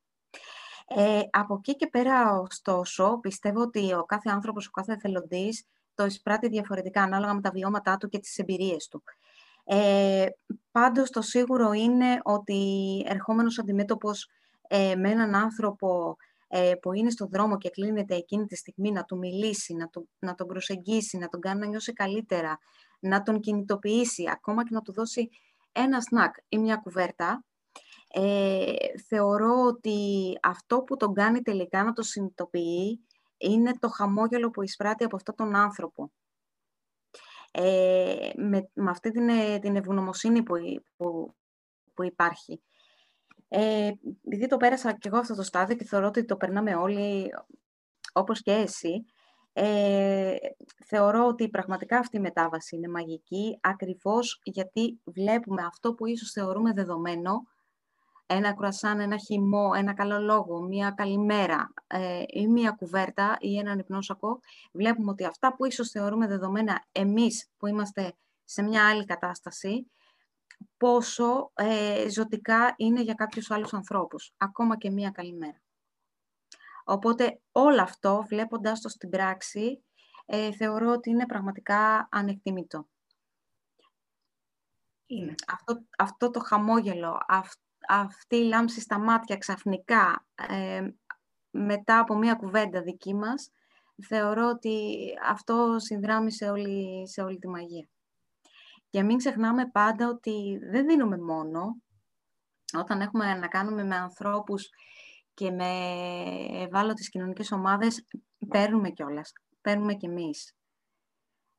[0.88, 6.04] Ε, από εκεί και πέρα, ωστόσο, πιστεύω ότι ο κάθε άνθρωπος, ο κάθε εθελοντής το
[6.04, 9.02] εισπράττει διαφορετικά ανάλογα με τα βιώματά του και τις εμπειρίες του.
[9.64, 10.26] Ε,
[10.70, 14.30] πάντως, το σίγουρο είναι ότι ερχόμενος αντιμέτωπος
[14.68, 16.16] ε, με έναν άνθρωπο
[16.48, 20.08] ε, που είναι στον δρόμο και κλείνεται εκείνη τη στιγμή να του μιλήσει, να, του,
[20.18, 22.58] να τον προσεγγίσει, να τον κάνει να νιώσει καλύτερα,
[23.00, 25.28] να τον κινητοποιήσει, ακόμα και να του δώσει
[25.72, 27.44] ένα σνακ ή μια κουβέρτα,
[28.12, 28.74] ε,
[29.08, 29.98] θεωρώ ότι
[30.42, 35.34] αυτό που τον κάνει τελικά να το συνειδητοποιεί είναι το χαμόγελο που εισπράττει από αυτόν
[35.34, 36.10] τον άνθρωπο.
[37.50, 40.54] Ε, με, με αυτή την, ε, την ευγνωμοσύνη που,
[40.96, 41.34] που,
[41.94, 42.62] που υπάρχει.
[43.48, 43.90] Ε,
[44.26, 47.30] επειδή το πέρασα και εγώ αυτό το στάδιο και θεωρώ ότι το περνάμε όλοι,
[48.12, 49.04] όπως και εσύ,
[49.52, 50.36] ε,
[50.86, 56.72] θεωρώ ότι πραγματικά αυτή η μετάβαση είναι μαγική, ακριβώς γιατί βλέπουμε αυτό που ίσως θεωρούμε
[56.72, 57.42] δεδομένο,
[58.26, 63.78] ένα κρουασάν, ένα χυμό, ένα καλό λόγο, μία καλημέρα ε, ή μία κουβέρτα ή έναν
[63.78, 64.40] υπνόσακο,
[64.72, 69.90] βλέπουμε ότι αυτά που ίσως θεωρούμε δεδομένα εμείς που είμαστε σε μια άλλη κατάσταση,
[70.76, 75.60] πόσο ε, ζωτικά είναι για κάποιους άλλους ανθρώπους, ακόμα και μία καλημέρα.
[76.84, 79.84] Οπότε όλο αυτό, βλέποντας το στην πράξη,
[80.26, 82.88] ε, θεωρώ ότι είναι πραγματικά ανεκτήμητο.
[85.06, 85.34] Είναι.
[85.46, 90.88] Αυτό, αυτό το χαμόγελο, αυτό αυτή η λάμψη στα μάτια ξαφνικά ε,
[91.50, 93.50] μετά από μία κουβέντα δική μας,
[94.08, 94.94] θεωρώ ότι
[95.28, 97.88] αυτό συνδράμει σε όλη, σε όλη τη μαγεία.
[98.96, 101.82] Και μην ξεχνάμε πάντα ότι δεν δίνουμε μόνο,
[102.78, 104.68] όταν έχουμε να κάνουμε με ανθρώπους
[105.34, 105.68] και με
[106.52, 108.04] ευάλωτες κοινωνικές ομάδες,
[108.48, 110.56] παίρνουμε κιόλας, παίρνουμε κι εμείς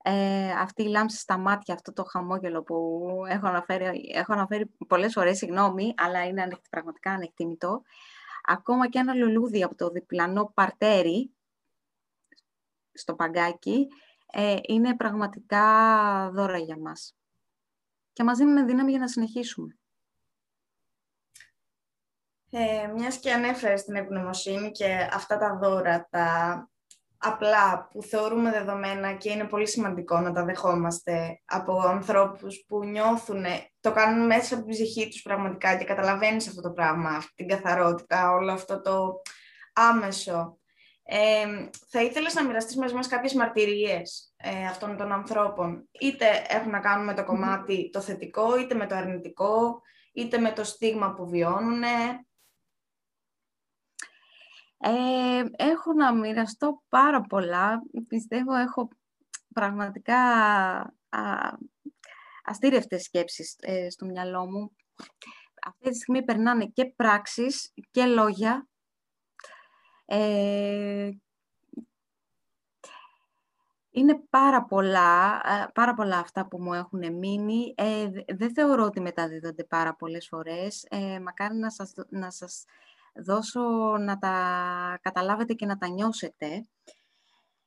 [0.04, 5.14] ε, αυτή η λάμψη στα μάτια, αυτό το χαμόγελο που έχω αναφέρει, έχω αναφέρει πολλές
[5.14, 7.82] φορές, συγγνώμη, αλλά είναι πραγματικά ανεκτήμητο.
[8.44, 11.36] Ακόμα και ένα λουλούδι από το διπλανό παρτέρι,
[12.94, 13.88] στο παγκάκι,
[14.32, 15.66] ε, είναι πραγματικά
[16.34, 17.17] δώρα για μας.
[18.18, 19.78] Και μας δίνουν δύναμη για να συνεχίσουμε.
[22.50, 26.70] Ε, μιας και ανέφερες την ευγνωμοσύνη και αυτά τα δώρα, τα
[27.18, 33.46] απλά που θεωρούμε δεδομένα και είναι πολύ σημαντικό να τα δεχόμαστε από ανθρώπους που νιώθουν,
[33.80, 37.48] το κάνουν μέσα από την ψυχή τους πραγματικά και καταλαβαίνεις αυτό το πράγμα, αυτή την
[37.48, 39.22] καθαρότητα, όλο αυτό το
[39.74, 40.60] άμεσο.
[41.04, 41.46] Ε,
[41.90, 45.90] θα ήθελες να μοιραστείς μαζί μας κάποιες μαρτυρίες; Ε, αυτών των ανθρώπων.
[45.92, 49.82] Είτε έχουν να κάνουν με το κομμάτι το θετικό, είτε με το αρνητικό,
[50.14, 51.84] είτε με το στίγμα που βιώνουν.
[54.80, 57.82] Ε, έχω να μοιραστώ πάρα πολλά.
[58.08, 58.88] Πιστεύω έχω
[59.54, 60.20] πραγματικά
[61.10, 61.22] α,
[62.44, 64.76] αστήρευτες σκέψεις ε, στο μυαλό μου.
[65.66, 68.68] Αυτή τη στιγμή περνάνε και πράξεις και λόγια.
[70.06, 71.10] Ε,
[73.98, 77.74] είναι πάρα πολλά, ε, πάρα πολλά αυτά που μου έχουν μείνει.
[77.78, 80.86] Ε, δεν θεωρώ ότι μεταδίδονται πάρα πολλές φορές.
[80.90, 82.66] Ε, μακάρι να σας, να σας
[83.26, 83.62] δώσω
[84.00, 84.34] να τα
[85.02, 86.68] καταλάβετε και να τα νιώσετε.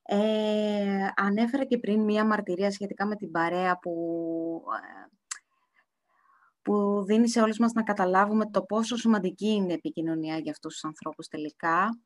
[0.02, 3.92] Ε, ανέφερα και πριν μία μαρτυρία σχετικά με την παρέα που,
[4.82, 5.10] ε,
[6.62, 10.72] που δίνει σε όλους μας να καταλάβουμε το πόσο σημαντική είναι η επικοινωνία για αυτούς
[10.72, 12.00] τους ανθρώπους τελικά.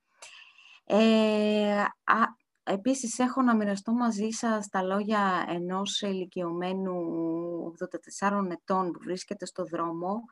[0.85, 6.95] Ε, α, επίσης, έχω να μοιραστώ μαζί σας τα λόγια ενός ηλικιωμένου
[8.19, 10.23] 84 ετών που βρίσκεται στο δρόμο,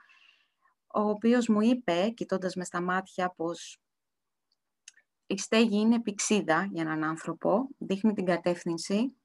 [0.87, 3.79] ο οποίος μου είπε, κοιτώντας μες στα μάτια, πως
[5.27, 9.16] η στέγη είναι πηξίδα για έναν άνθρωπο, δείχνει την κατεύθυνση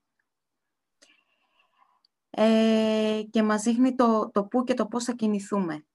[2.30, 5.86] ε, και μας δείχνει το, το πού και το πώς θα κινηθούμε.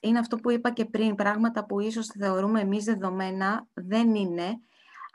[0.00, 4.60] Είναι αυτό που είπα και πριν, πράγματα που ίσως θεωρούμε εμείς δεδομένα, δεν είναι,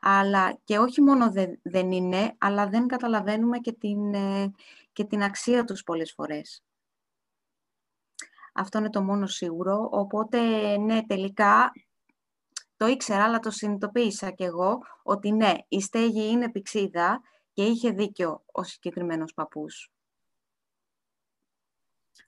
[0.01, 4.51] αλλά και όχι μόνο δεν είναι, αλλά δεν καταλαβαίνουμε και την, ε,
[4.93, 6.63] και την αξία τους πολλές φορές.
[8.53, 9.89] Αυτό είναι το μόνο σίγουρο.
[9.91, 10.39] Οπότε,
[10.77, 11.71] ναι, τελικά
[12.77, 17.21] το ήξερα, αλλά το συνειδητοποίησα κι εγώ ότι ναι, η στέγη είναι πηξίδα
[17.53, 19.91] και είχε δίκιο ο συγκεκριμένος παππούς.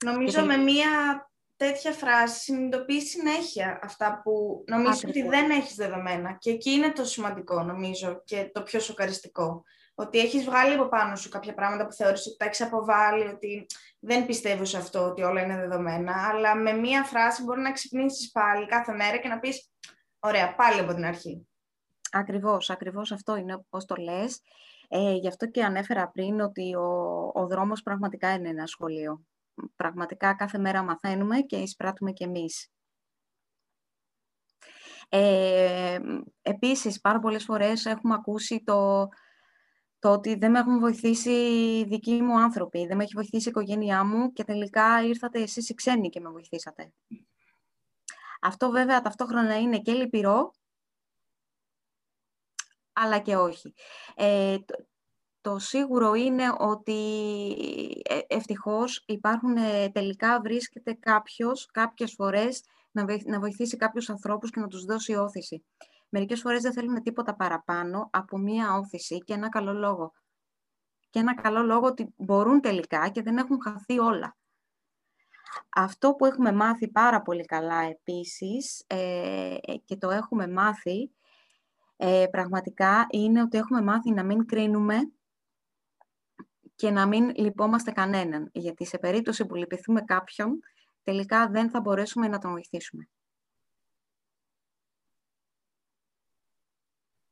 [0.04, 1.22] Νομίζω με μία
[1.58, 6.36] τέτοια φράση συνειδητοποιείς συνέχεια αυτά που νομίζω ότι δεν έχεις δεδομένα.
[6.38, 9.64] Και εκεί είναι το σημαντικό, νομίζω, και το πιο σοκαριστικό.
[9.94, 13.66] Ότι έχεις βγάλει από πάνω σου κάποια πράγματα που θεωρείς ότι τα έχεις αποβάλει, ότι
[13.98, 18.30] δεν πιστεύω σε αυτό, ότι όλα είναι δεδομένα, αλλά με μία φράση μπορεί να ξυπνήσεις
[18.30, 19.70] πάλι κάθε μέρα και να πεις
[20.20, 21.48] Ωραία, πάλι από την αρχή.
[22.12, 24.40] Ακριβώς, ακριβώς αυτό είναι πώς το λες.
[24.88, 26.88] Ε, γι' αυτό και ανέφερα πριν ότι ο,
[27.34, 29.22] ο δρόμος πραγματικά είναι ένα σχολείο.
[29.76, 32.70] Πραγματικά κάθε μέρα μαθαίνουμε και εισπράττουμε κι εμείς.
[35.08, 35.98] Ε,
[36.42, 39.08] επίσης, πάρα πολλές φορές έχουμε ακούσει το,
[39.98, 43.50] το ότι δεν με έχουν βοηθήσει οι δικοί μου άνθρωποι, δεν με έχει βοηθήσει η
[43.50, 46.92] οικογένειά μου και τελικά ήρθατε εσείς οι ξένοι και με βοηθήσατε.
[48.40, 50.52] Αυτό βέβαια ταυτόχρονα είναι και λυπηρό,
[52.92, 53.74] αλλά και όχι.
[54.14, 54.56] Ε,
[55.40, 56.92] το, σίγουρο είναι ότι
[58.08, 64.60] ε, ευτυχώς υπάρχουν ε, τελικά βρίσκεται κάποιος κάποιες φορές να, να βοηθήσει κάποιους ανθρώπους και
[64.60, 65.64] να τους δώσει όθηση.
[66.08, 70.12] Μερικές φορές δεν θέλουν τίποτα παραπάνω από μία όθηση και ένα καλό λόγο.
[71.10, 74.36] Και ένα καλό λόγο ότι μπορούν τελικά και δεν έχουν χαθεί όλα.
[75.68, 81.10] Αυτό που έχουμε μάθει πάρα πολύ καλά επίσης ε, και το έχουμε μάθει
[81.96, 85.12] ε, πραγματικά είναι ότι έχουμε μάθει να μην κρίνουμε
[86.78, 88.50] και να μην λυπόμαστε κανέναν.
[88.52, 90.60] Γιατί σε περίπτωση που λυπηθούμε κάποιον,
[91.02, 93.08] τελικά δεν θα μπορέσουμε να τον βοηθήσουμε.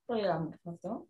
[0.04, 1.09] Πολύ όμορφο αυτό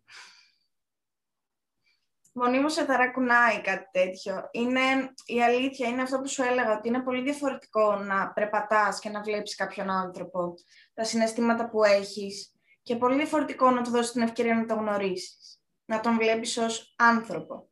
[2.37, 4.49] μονίμως σε ταρακουνάει κάτι τέτοιο.
[4.51, 9.09] Είναι, η αλήθεια είναι αυτό που σου έλεγα, ότι είναι πολύ διαφορετικό να περπατάς και
[9.09, 10.53] να βλέπεις κάποιον άνθρωπο,
[10.93, 15.61] τα συναισθήματα που έχεις και πολύ διαφορετικό να του δώσεις την ευκαιρία να τον γνωρίσεις,
[15.85, 17.66] να τον βλέπεις ως άνθρωπο.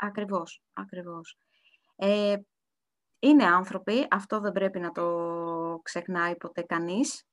[0.00, 1.36] Ακριβώς, ακριβώς.
[1.96, 2.36] Ε,
[3.18, 7.24] είναι άνθρωποι, αυτό δεν πρέπει να το ξεχνάει ποτέ κανείς.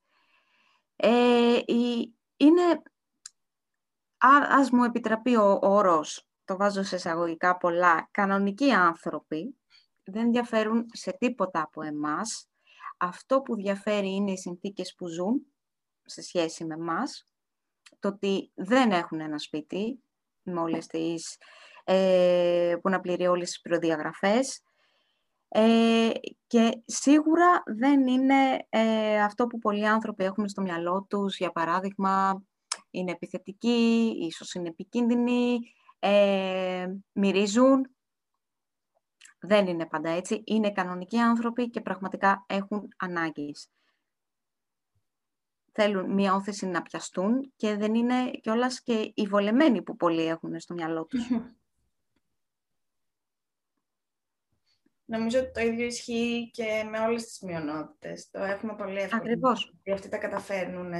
[0.95, 1.59] Ε,
[2.37, 2.81] είναι,
[4.49, 9.55] ας μου επιτραπεί ο όρος το βάζω σε εισαγωγικά πολλά, κανονικοί άνθρωποι
[10.03, 12.49] δεν διαφέρουν σε τίποτα από εμάς.
[12.97, 15.45] Αυτό που διαφέρει είναι οι συνθήκες που ζουν
[16.05, 17.25] σε σχέση με μας,
[17.99, 19.99] το ότι δεν έχουν ένα σπίτι
[20.41, 21.39] με όλες τις, ε,
[22.81, 24.61] που να πληρεί όλες τις προδιαγραφές
[25.49, 26.09] ε,
[26.47, 32.43] και σίγουρα δεν είναι ε, αυτό που πολλοί άνθρωποι έχουν στο μυαλό τους, για παράδειγμα,
[32.89, 35.59] είναι επιθετικοί, ίσως είναι επικίνδυνοι,
[35.99, 37.95] ε, μυρίζουν.
[39.39, 40.41] Δεν είναι πάντα έτσι.
[40.45, 43.69] Είναι κανονικοί άνθρωποι και πραγματικά έχουν ανάγκες.
[45.71, 50.59] Θέλουν μια όθεση να πιαστούν και δεν είναι κιόλας και οι βολεμένοι που πολλοί έχουν
[50.59, 51.27] στο μυαλό τους.
[55.09, 58.29] Νομίζω ότι το ίδιο ισχύει και με όλες τις μειονότητες.
[58.31, 59.21] Το έχουμε πολύ εύκολο.
[59.21, 59.73] Ακριβώς.
[59.83, 60.93] Και αυτοί τα καταφέρνουν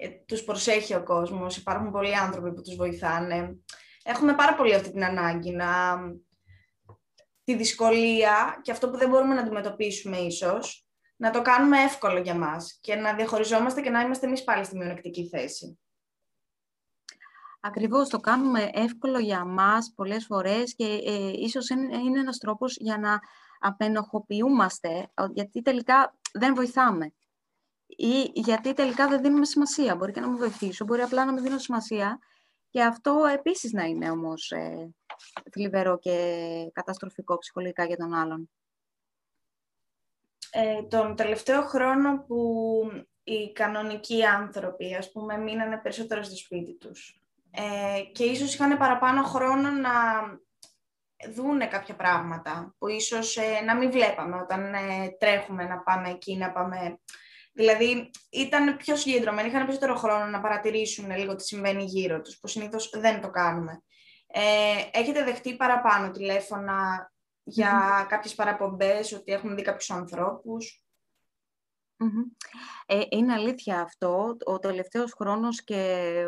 [0.00, 3.56] ε, τους προσέχει ο κόσμος, υπάρχουν πολλοί άνθρωποι που τους βοηθάνε.
[4.04, 5.98] Έχουμε πάρα πολύ αυτή την ανάγκη να...
[7.44, 10.86] τη δυσκολία και αυτό που δεν μπορούμε να αντιμετωπίσουμε ίσως,
[11.16, 14.76] να το κάνουμε εύκολο για μας και να διαχωριζόμαστε και να είμαστε εμείς πάλι στη
[14.76, 15.78] μειονεκτική θέση.
[17.60, 22.76] Ακριβώς, το κάνουμε εύκολο για μας πολλές φορές και ε, ίσως είναι, είναι ένας τρόπος
[22.76, 23.20] για να
[23.60, 27.12] απενοχοποιούμαστε, γιατί τελικά δεν βοηθάμε.
[27.86, 29.96] Ή γιατί τελικά δεν δίνουμε σημασία.
[29.96, 32.18] Μπορεί και να με βοηθήσω, μπορεί απλά να μην δίνω σημασία.
[32.70, 34.94] Και αυτό επίσης να είναι όμως ε,
[35.52, 38.50] θλιβερό και καταστροφικό ψυχολογικά για τον άλλον.
[40.50, 42.82] Ε, τον τελευταίο χρόνο που
[43.22, 49.22] οι κανονικοί άνθρωποι, ας πούμε, μείνανε περισσότερο στο σπίτι τους ε, και ίσως είχαν παραπάνω
[49.22, 49.90] χρόνο να
[51.26, 56.36] δούνε κάποια πράγματα που ίσως ε, να μην βλέπαμε όταν ε, τρέχουμε να πάμε εκεί,
[56.36, 56.98] να πάμε...
[57.52, 62.46] Δηλαδή ήταν πιο συγκεντρωμένοι, είχαν περισσότερο χρόνο να παρατηρήσουν λίγο τι συμβαίνει γύρω τους, που
[62.46, 63.82] συνήθως δεν το κάνουμε.
[64.26, 67.10] Ε, έχετε δεχτεί παραπάνω τηλέφωνα
[67.42, 69.90] για κάποιες παραπομπές, ότι έχουν δει κάποιους
[72.86, 74.36] Ε, είναι αλήθεια αυτό.
[74.44, 75.74] Ο τελευταίος χρόνος και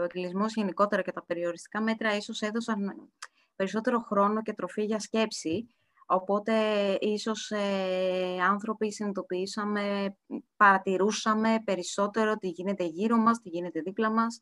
[0.01, 3.11] ο εγκλισμός γενικότερα και τα περιοριστικά μέτρα ίσως έδωσαν
[3.57, 5.69] περισσότερο χρόνο και τροφή για σκέψη.
[6.07, 6.55] Οπότε
[7.01, 10.17] ίσως ε, άνθρωποι συνειδητοποιήσαμε,
[10.57, 14.41] παρατηρούσαμε περισσότερο τι γίνεται γύρω μας, τι γίνεται δίπλα μας,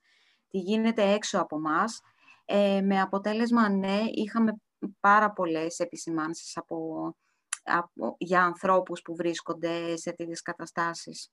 [0.49, 2.01] τι γίνεται έξω από μας.
[2.45, 4.53] Ε, με αποτέλεσμα, ναι, είχαμε
[5.01, 7.28] πάρα πολλές επισημάνσεις από, από,
[8.19, 11.31] για ανθρώπους που βρίσκονται σε τέτοιες καταστάσεις.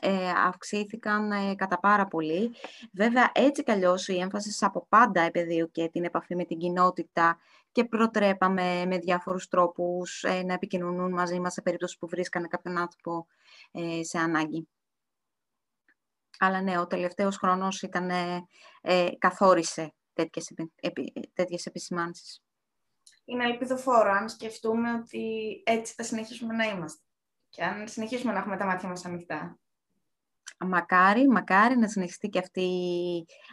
[0.00, 2.50] Ε, αυξήθηκαν ε, κατά πάρα πολύ.
[2.92, 3.72] Βέβαια, έτσι κι
[4.12, 5.30] η έμφαση από πάντα
[5.72, 7.38] και την επαφή με την κοινότητα
[7.72, 12.78] και προτρέπαμε με διάφορους τρόπους ε, να επικοινωνούν μαζί μας σε περίπτωση που βρίσκανε κάποιον
[12.78, 13.26] άνθρωπο
[13.70, 14.68] ε, σε ανάγκη.
[16.38, 18.10] Αλλά ναι, ο τελευταίος χρόνος ήταν,
[19.18, 20.52] καθόρισε τέτοιες,
[21.34, 22.42] τέτοιες επισημάνσεις
[23.24, 27.02] είναι ελπιδοφόρο αν σκεφτούμε ότι έτσι θα συνεχίσουμε να είμαστε
[27.48, 29.56] και αν συνεχίσουμε να έχουμε τα μάτια μας ανοιχτά.
[30.58, 32.70] Μακάρι, μακάρι να συνεχιστεί και αυτή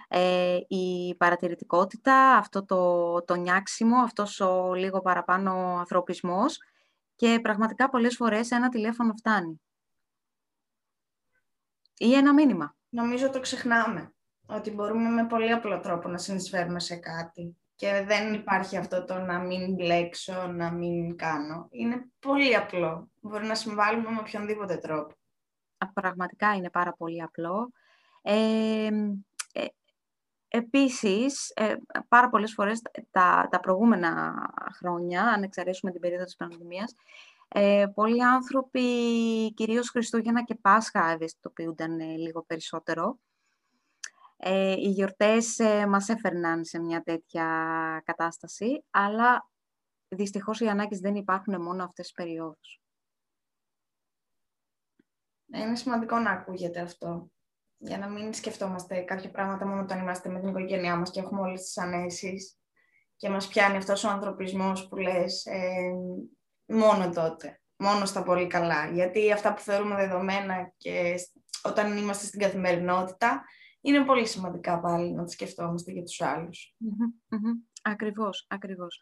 [0.07, 6.57] ε, η παρατηρητικότητα, αυτό το, το νιάξιμο, αυτός ο λίγο παραπάνω ανθρωπισμός
[7.15, 9.61] και πραγματικά πολλές φορές ένα τηλέφωνο φτάνει.
[11.97, 12.75] Ή ένα μήνυμα.
[12.89, 14.13] Νομίζω το ξεχνάμε,
[14.45, 19.17] ότι μπορούμε με πολύ απλό τρόπο να συνεισφέρουμε σε κάτι και δεν υπάρχει αυτό το
[19.17, 21.67] να μην μπλέξω, να μην κάνω.
[21.71, 23.09] Είναι πολύ απλό.
[23.21, 25.13] Μπορεί να συμβάλλουμε με οποιονδήποτε τρόπο.
[25.93, 27.71] Πραγματικά είναι πάρα πολύ απλό.
[28.21, 28.87] Ε,
[29.53, 29.65] ε,
[30.47, 31.75] επίσης, ε,
[32.07, 34.33] πάρα πολλές φορές τα, τα προηγούμενα
[34.77, 36.95] χρόνια, αν εξαιρέσουμε την περίοδο της πανδημίας,
[37.47, 38.81] ε, πολλοί άνθρωποι,
[39.53, 43.19] κυρίως Χριστούγεννα και Πάσχα, ευαισθητοποιούνταν ε, λίγο περισσότερο
[44.41, 47.45] ε, οι γιορτές ε, μας έφερναν σε μια τέτοια
[48.05, 49.49] κατάσταση, αλλά
[50.07, 52.81] δυστυχώς οι ανάγκες δεν υπάρχουν μόνο αυτές τις περιόδους.
[55.45, 57.31] Ναι, είναι σημαντικό να ακούγεται αυτό,
[57.77, 61.41] για να μην σκεφτόμαστε κάποια πράγματα μόνο όταν είμαστε με την οικογένειά μας και έχουμε
[61.41, 62.57] όλες τις ανέσεις
[63.15, 65.93] και μας πιάνει αυτός ο ανθρωπισμός που λες ε,
[66.65, 68.91] μόνο τότε, μόνο στα πολύ καλά.
[68.91, 71.15] Γιατί αυτά που θεωρούμε δεδομένα και
[71.63, 73.43] όταν είμαστε στην καθημερινότητα,
[73.81, 76.75] είναι πολύ σημαντικά πάλι να τα σκεφτόμαστε για τους άλλους.
[77.81, 79.01] Ακριβώς, ακριβώς.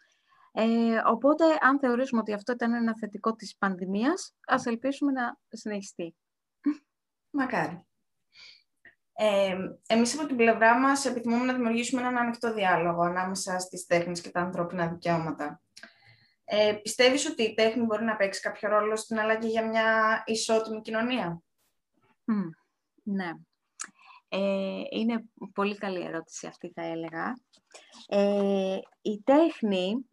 [0.52, 6.16] Ε, οπότε, αν θεωρήσουμε ότι αυτό ήταν ένα θετικό της πανδημίας, ας ελπίσουμε να συνεχιστεί.
[7.30, 7.82] Μακάρι.
[9.20, 14.22] Ε, εμείς από την πλευρά μας επιθυμούμε να δημιουργήσουμε έναν ανοιχτό διάλογο ανάμεσα στις τέχνες
[14.22, 15.62] και τα ανθρώπινα δικαιώματα.
[16.44, 20.82] Ε, πιστεύεις ότι η τέχνη μπορεί να παίξει κάποιο ρόλο στην αλλαγή για μια ισότιμη
[20.82, 21.42] κοινωνία;
[23.04, 23.32] ναι.
[24.30, 27.40] Ε, είναι πολύ καλή ερώτηση αυτή θα έλεγα.
[28.08, 30.08] Ε, η τέχνη,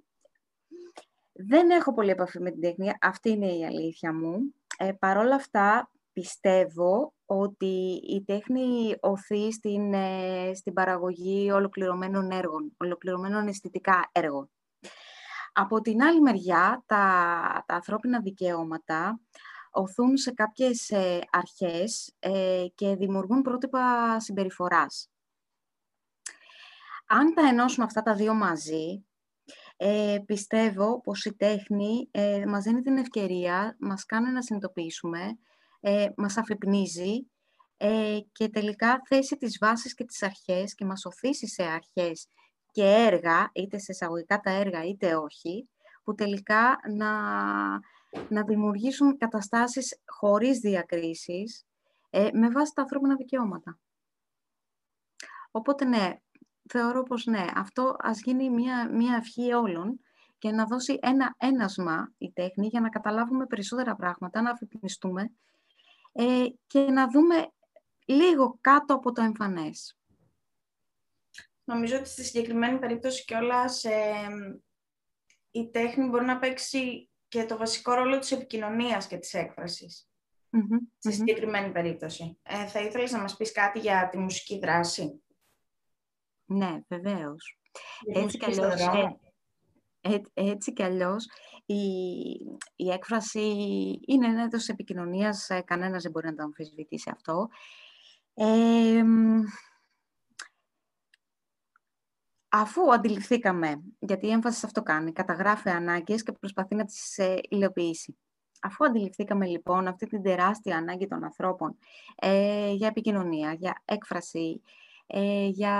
[1.32, 4.54] δεν έχω πολύ επαφή με την τέχνη, αυτή είναι η αλήθεια μου.
[4.78, 12.72] Ε, Παρ' όλα αυτά πιστεύω ότι η τέχνη οθεί στην, ε, στην παραγωγή ολοκληρωμένων έργων,
[12.76, 14.50] ολοκληρωμένων αισθητικά έργων.
[15.52, 19.20] Από την άλλη μεριά, τα, τα ανθρώπινα δικαιώματα
[19.74, 25.08] οθούν σε κάποιες ε, αρχές ε, και δημιουργούν πρότυπα συμπεριφοράς.
[27.06, 29.04] Αν τα ενώσουμε αυτά τα δύο μαζί,
[29.76, 35.38] ε, πιστεύω πως η τέχνη ε, μας δίνει την ευκαιρία, μας κάνει να συνειδητοποιήσουμε,
[35.80, 37.30] ε, μας αφυπνίζει
[37.76, 42.28] ε, και τελικά θέσει τις βάσεις και τις αρχές και μας οθήσει σε αρχές
[42.70, 45.68] και έργα, είτε σε εισαγωγικά τα έργα είτε όχι,
[46.04, 47.10] που τελικά να
[48.28, 51.66] να δημιουργήσουν καταστάσεις χωρίς διακρίσεις
[52.10, 53.78] ε, με βάση τα ανθρώπινα δικαιώματα.
[55.50, 56.18] Οπότε ναι,
[56.68, 60.00] θεωρώ πως ναι, αυτό ας γίνει μια, μια ευχή όλων
[60.38, 65.32] και να δώσει ένα ένασμα η τέχνη για να καταλάβουμε περισσότερα πράγματα, να αφυπνιστούμε
[66.12, 67.52] ε, και να δούμε
[68.06, 69.98] λίγο κάτω από το εμφανές.
[71.64, 74.28] Νομίζω ότι στη συγκεκριμένη περίπτωση κιόλας ε,
[75.50, 80.08] η τέχνη μπορεί να παίξει και το βασικό ρόλο της επικοινωνίας και της εκφρασης
[80.98, 82.38] Στη συγκεκριμένη περίπτωση.
[82.42, 85.22] Ε, θα ήθελες να μας πεις κάτι για τη μουσική δράση;
[86.44, 87.60] Ναι, βεβαίως.
[88.14, 88.80] Έτσι κι, αλλιώς,
[90.00, 91.28] ε, έτσι κι αλλιώς,
[91.66, 91.82] η,
[92.76, 93.40] η έκφραση
[94.06, 97.48] είναι ένα είδος επικοινωνίας, ε, κανένας δεν μπορεί να το αμφισβητήσει αυτό.
[102.56, 107.38] Αφού αντιληφθήκαμε, γιατί η έμφαση σε αυτό κάνει, καταγράφει ανάγκες και προσπαθεί να τις ε,
[107.48, 108.18] υλοποιήσει.
[108.60, 111.76] Αφού αντιληφθήκαμε λοιπόν αυτή την τεράστια ανάγκη των ανθρώπων
[112.14, 114.62] ε, για επικοινωνία, για έκφραση,
[115.06, 115.74] ε, για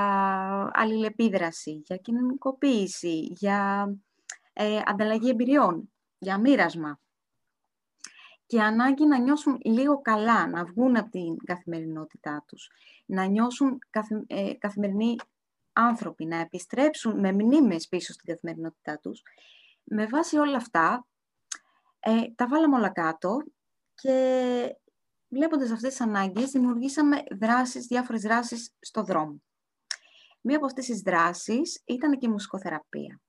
[0.72, 3.88] αλληλεπίδραση, για κοινωνικοποίηση, για
[4.52, 6.98] ε, ανταλλαγή εμπειριών, για μοίρασμα
[8.46, 12.70] και ανάγκη να νιώσουν λίγο καλά, να βγουν από την καθημερινότητά τους,
[13.06, 13.78] να νιώσουν
[14.26, 15.16] ε, καθημερινοί
[15.74, 19.22] άνθρωποι, να επιστρέψουν με μνήμες πίσω στην καθημερινότητά τους.
[19.84, 21.06] Με βάση όλα αυτά,
[22.00, 23.42] ε, τα βάλαμε όλα κάτω
[23.94, 24.76] και
[25.28, 29.42] βλέποντας αυτές τις ανάγκες, δημιουργήσαμε δράσεις, διάφορες δράσεις στο δρόμο.
[30.40, 33.20] Μία από αυτές τις δράσεις ήταν και η μουσικοθεραπεία.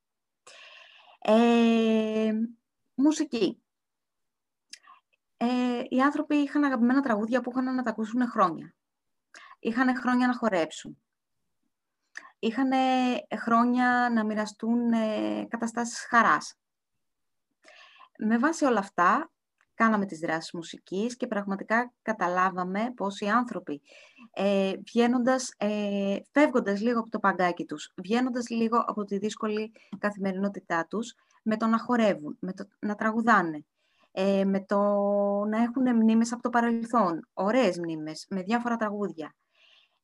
[1.20, 2.32] Ε,
[2.96, 3.64] μουσική.
[5.38, 8.76] Ε, οι άνθρωποι είχαν αγαπημένα τραγούδια που είχαν να τα ακούσουν χρόνια.
[9.60, 11.05] Είχαν χρόνια να χορέψουν.
[12.46, 12.72] Είχαν
[13.38, 16.56] χρόνια να μοιραστούν ε, καταστάσεις χαράς.
[18.18, 19.32] Με βάση όλα αυτά,
[19.74, 23.82] κάναμε τις δράσεις μουσικής και πραγματικά καταλάβαμε πως οι άνθρωποι
[24.34, 30.86] ε, βγαίνοντας, ε, φεύγοντας λίγο από το παγκάκι τους, βγαίνοντας λίγο από τη δύσκολη καθημερινότητά
[30.90, 33.66] τους, με το να χορεύουν, με το να τραγουδάνε,
[34.12, 34.80] ε, με το
[35.46, 39.36] να έχουν μνήμες από το παρελθόν, ωραίες μνήμες, με διάφορα τραγούδια.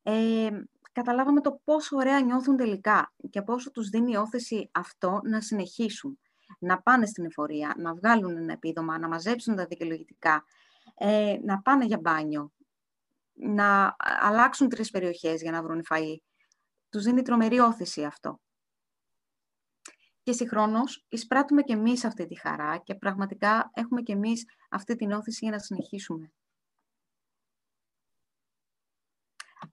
[0.04, 0.50] Ε,
[0.92, 6.20] καταλάβαμε το πόσο ωραία νιώθουν τελικά και πόσο τους δίνει όθεση αυτό να συνεχίσουν
[6.60, 10.44] να πάνε στην εφορία, να βγάλουν ένα επίδομα, να μαζέψουν τα δικαιολογητικά,
[10.96, 12.52] ε, να πάνε για μπάνιο,
[13.34, 16.16] να αλλάξουν τρεις περιοχές για να βρουν φαΐ.
[16.90, 18.40] Τους δίνει τρομερή όθηση αυτό.
[20.24, 25.12] Και συγχρόνως εισπράττουμε και εμείς αυτή τη χαρά και πραγματικά έχουμε και εμείς αυτή την
[25.12, 26.32] όθηση για να συνεχίσουμε.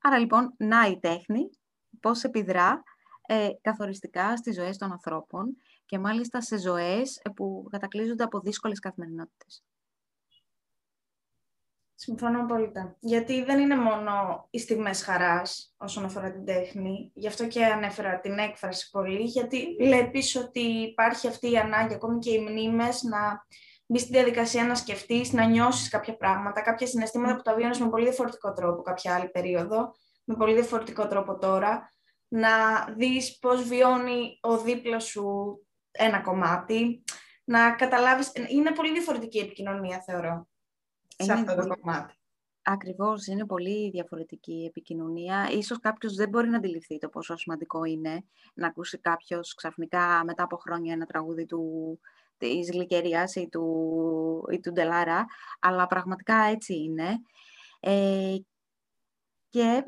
[0.00, 1.50] Άρα λοιπόν, να η τέχνη,
[2.00, 2.82] πώς επιδρά
[3.26, 9.62] ε, καθοριστικά στις ζωές των ανθρώπων και μάλιστα σε ζωές που κατακλείζονται από δύσκολες καθημερινότητες.
[11.94, 12.72] Συμφωνώ πολύ.
[13.00, 17.10] Γιατί δεν είναι μόνο οι στιγμές χαράς όσον αφορά την τέχνη.
[17.14, 22.18] Γι' αυτό και ανέφερα την έκφραση πολύ, γιατί βλέπεις ότι υπάρχει αυτή η ανάγκη, ακόμη
[22.18, 23.46] και οι μνήμες, να
[23.90, 27.88] μπεις στη διαδικασία να σκεφτείς, να νιώσεις κάποια πράγματα, κάποια συναισθήματα που τα βιώνεις με
[27.88, 29.92] πολύ διαφορετικό τρόπο κάποια άλλη περίοδο,
[30.24, 31.92] με πολύ διαφορετικό τρόπο τώρα,
[32.28, 35.58] να δεις πώς βιώνει ο δίπλα σου
[35.90, 37.04] ένα κομμάτι,
[37.44, 38.32] να καταλάβεις...
[38.48, 40.48] Είναι πολύ διαφορετική η επικοινωνία, θεωρώ,
[41.16, 42.12] σε αυτό το κομμάτι.
[42.62, 45.48] Ακριβώς, είναι πολύ διαφορετική η επικοινωνία.
[45.50, 48.24] Ίσως κάποιος δεν μπορεί να αντιληφθεί το πόσο σημαντικό είναι
[48.54, 52.00] να ακούσει κάποιος ξαφνικά μετά από χρόνια ένα τραγούδι του,
[52.38, 55.26] της Γλυκερίας ή του, ή του Ντελάρα,
[55.60, 57.20] αλλά πραγματικά έτσι είναι.
[57.80, 58.36] Ε,
[59.48, 59.84] και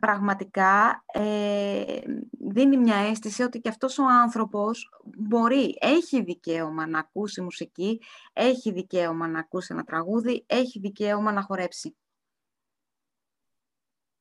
[0.00, 7.40] πραγματικά ε, δίνει μια αίσθηση ότι και αυτός ο άνθρωπος μπορεί, έχει δικαίωμα να ακούσει
[7.40, 8.00] μουσική,
[8.32, 11.96] έχει δικαίωμα να ακούσει ένα τραγούδι, έχει δικαίωμα να χορέψει.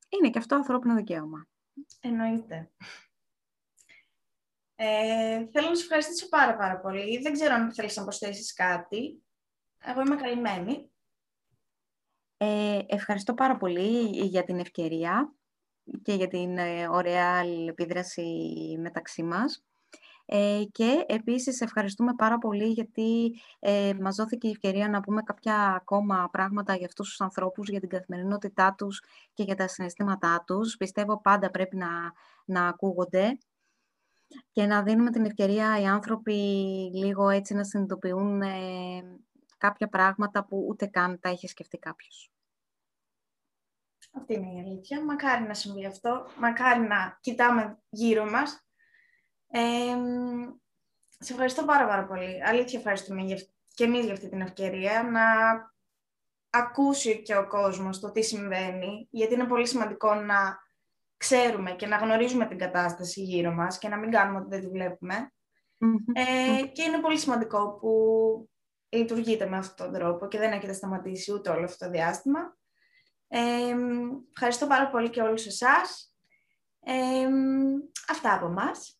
[0.09, 1.47] Είναι και αυτό ανθρώπινο δικαίωμα.
[1.99, 2.71] Εννοείται.
[4.75, 7.21] Ε, θέλω να σε ευχαριστήσω πάρα πάρα πολύ.
[7.21, 9.23] Δεν ξέρω αν θέλεις να προσθέσεις κάτι.
[9.85, 10.91] Εγώ είμαι καλυμμένη.
[12.37, 15.33] Ε, ευχαριστώ πάρα πολύ για την ευκαιρία
[16.01, 18.25] και για την ε, ωραία επίδραση
[18.79, 19.63] μεταξύ μας.
[20.25, 25.55] Ε, και επίσης ευχαριστούμε πάρα πολύ γιατί ε, μας δόθηκε η ευκαιρία να πούμε κάποια
[25.55, 29.03] ακόμα πράγματα για αυτούς τους ανθρώπους, για την καθημερινότητά τους
[29.33, 30.77] και για τα συναισθήματά τους.
[30.77, 31.89] Πιστεύω πάντα πρέπει να,
[32.45, 33.37] να ακούγονται
[34.51, 36.33] και να δίνουμε την ευκαιρία οι άνθρωποι
[36.93, 39.19] λίγο έτσι να συνειδητοποιούν ε,
[39.57, 42.31] κάποια πράγματα που ούτε καν τα είχε σκεφτεί κάποιος.
[44.15, 45.03] Αυτή είναι η αλήθεια.
[45.03, 46.27] Μακάρι να συμβεί αυτό.
[46.37, 48.67] Μακάρι να κοιτάμε γύρω μας.
[49.47, 49.61] Ε,
[51.19, 52.43] σε ευχαριστώ πάρα πάρα πολύ.
[52.45, 53.21] Αλήθεια ευχαριστούμε
[53.73, 55.21] και εμείς για αυτή την ευκαιρία να
[56.49, 60.62] ακούσει και ο κόσμος το τι συμβαίνει, γιατί είναι πολύ σημαντικό να
[61.23, 64.67] ξέρουμε και να γνωρίζουμε την κατάσταση γύρω μας και να μην κάνουμε ότι δεν τη
[64.67, 65.33] βλέπουμε.
[66.13, 67.91] Ε, και είναι πολύ σημαντικό που
[68.89, 72.57] λειτουργείτε με αυτόν τον τρόπο και δεν έχετε σταματήσει ούτε όλο αυτό το διάστημα.
[73.27, 73.75] Ε,
[74.33, 76.15] ευχαριστώ πάρα πολύ και όλους εσάς.
[76.79, 77.27] Ε,
[78.09, 78.99] αυτά από μας.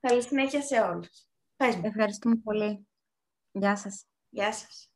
[0.00, 1.26] Καλή συνέχεια σε όλους.
[1.56, 1.82] Πες μου.
[1.84, 2.88] Ευχαριστούμε πολύ.
[3.52, 4.06] Γεια σας.
[4.28, 4.93] Γεια σας.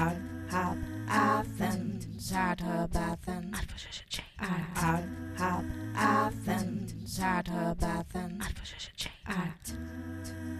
[0.00, 0.16] out,
[0.50, 0.76] hop,
[1.08, 3.54] Athens, Sartabathan,
[4.40, 5.04] out, out,
[5.36, 8.40] hop, Athens, Sartabathan,
[9.26, 10.59] out.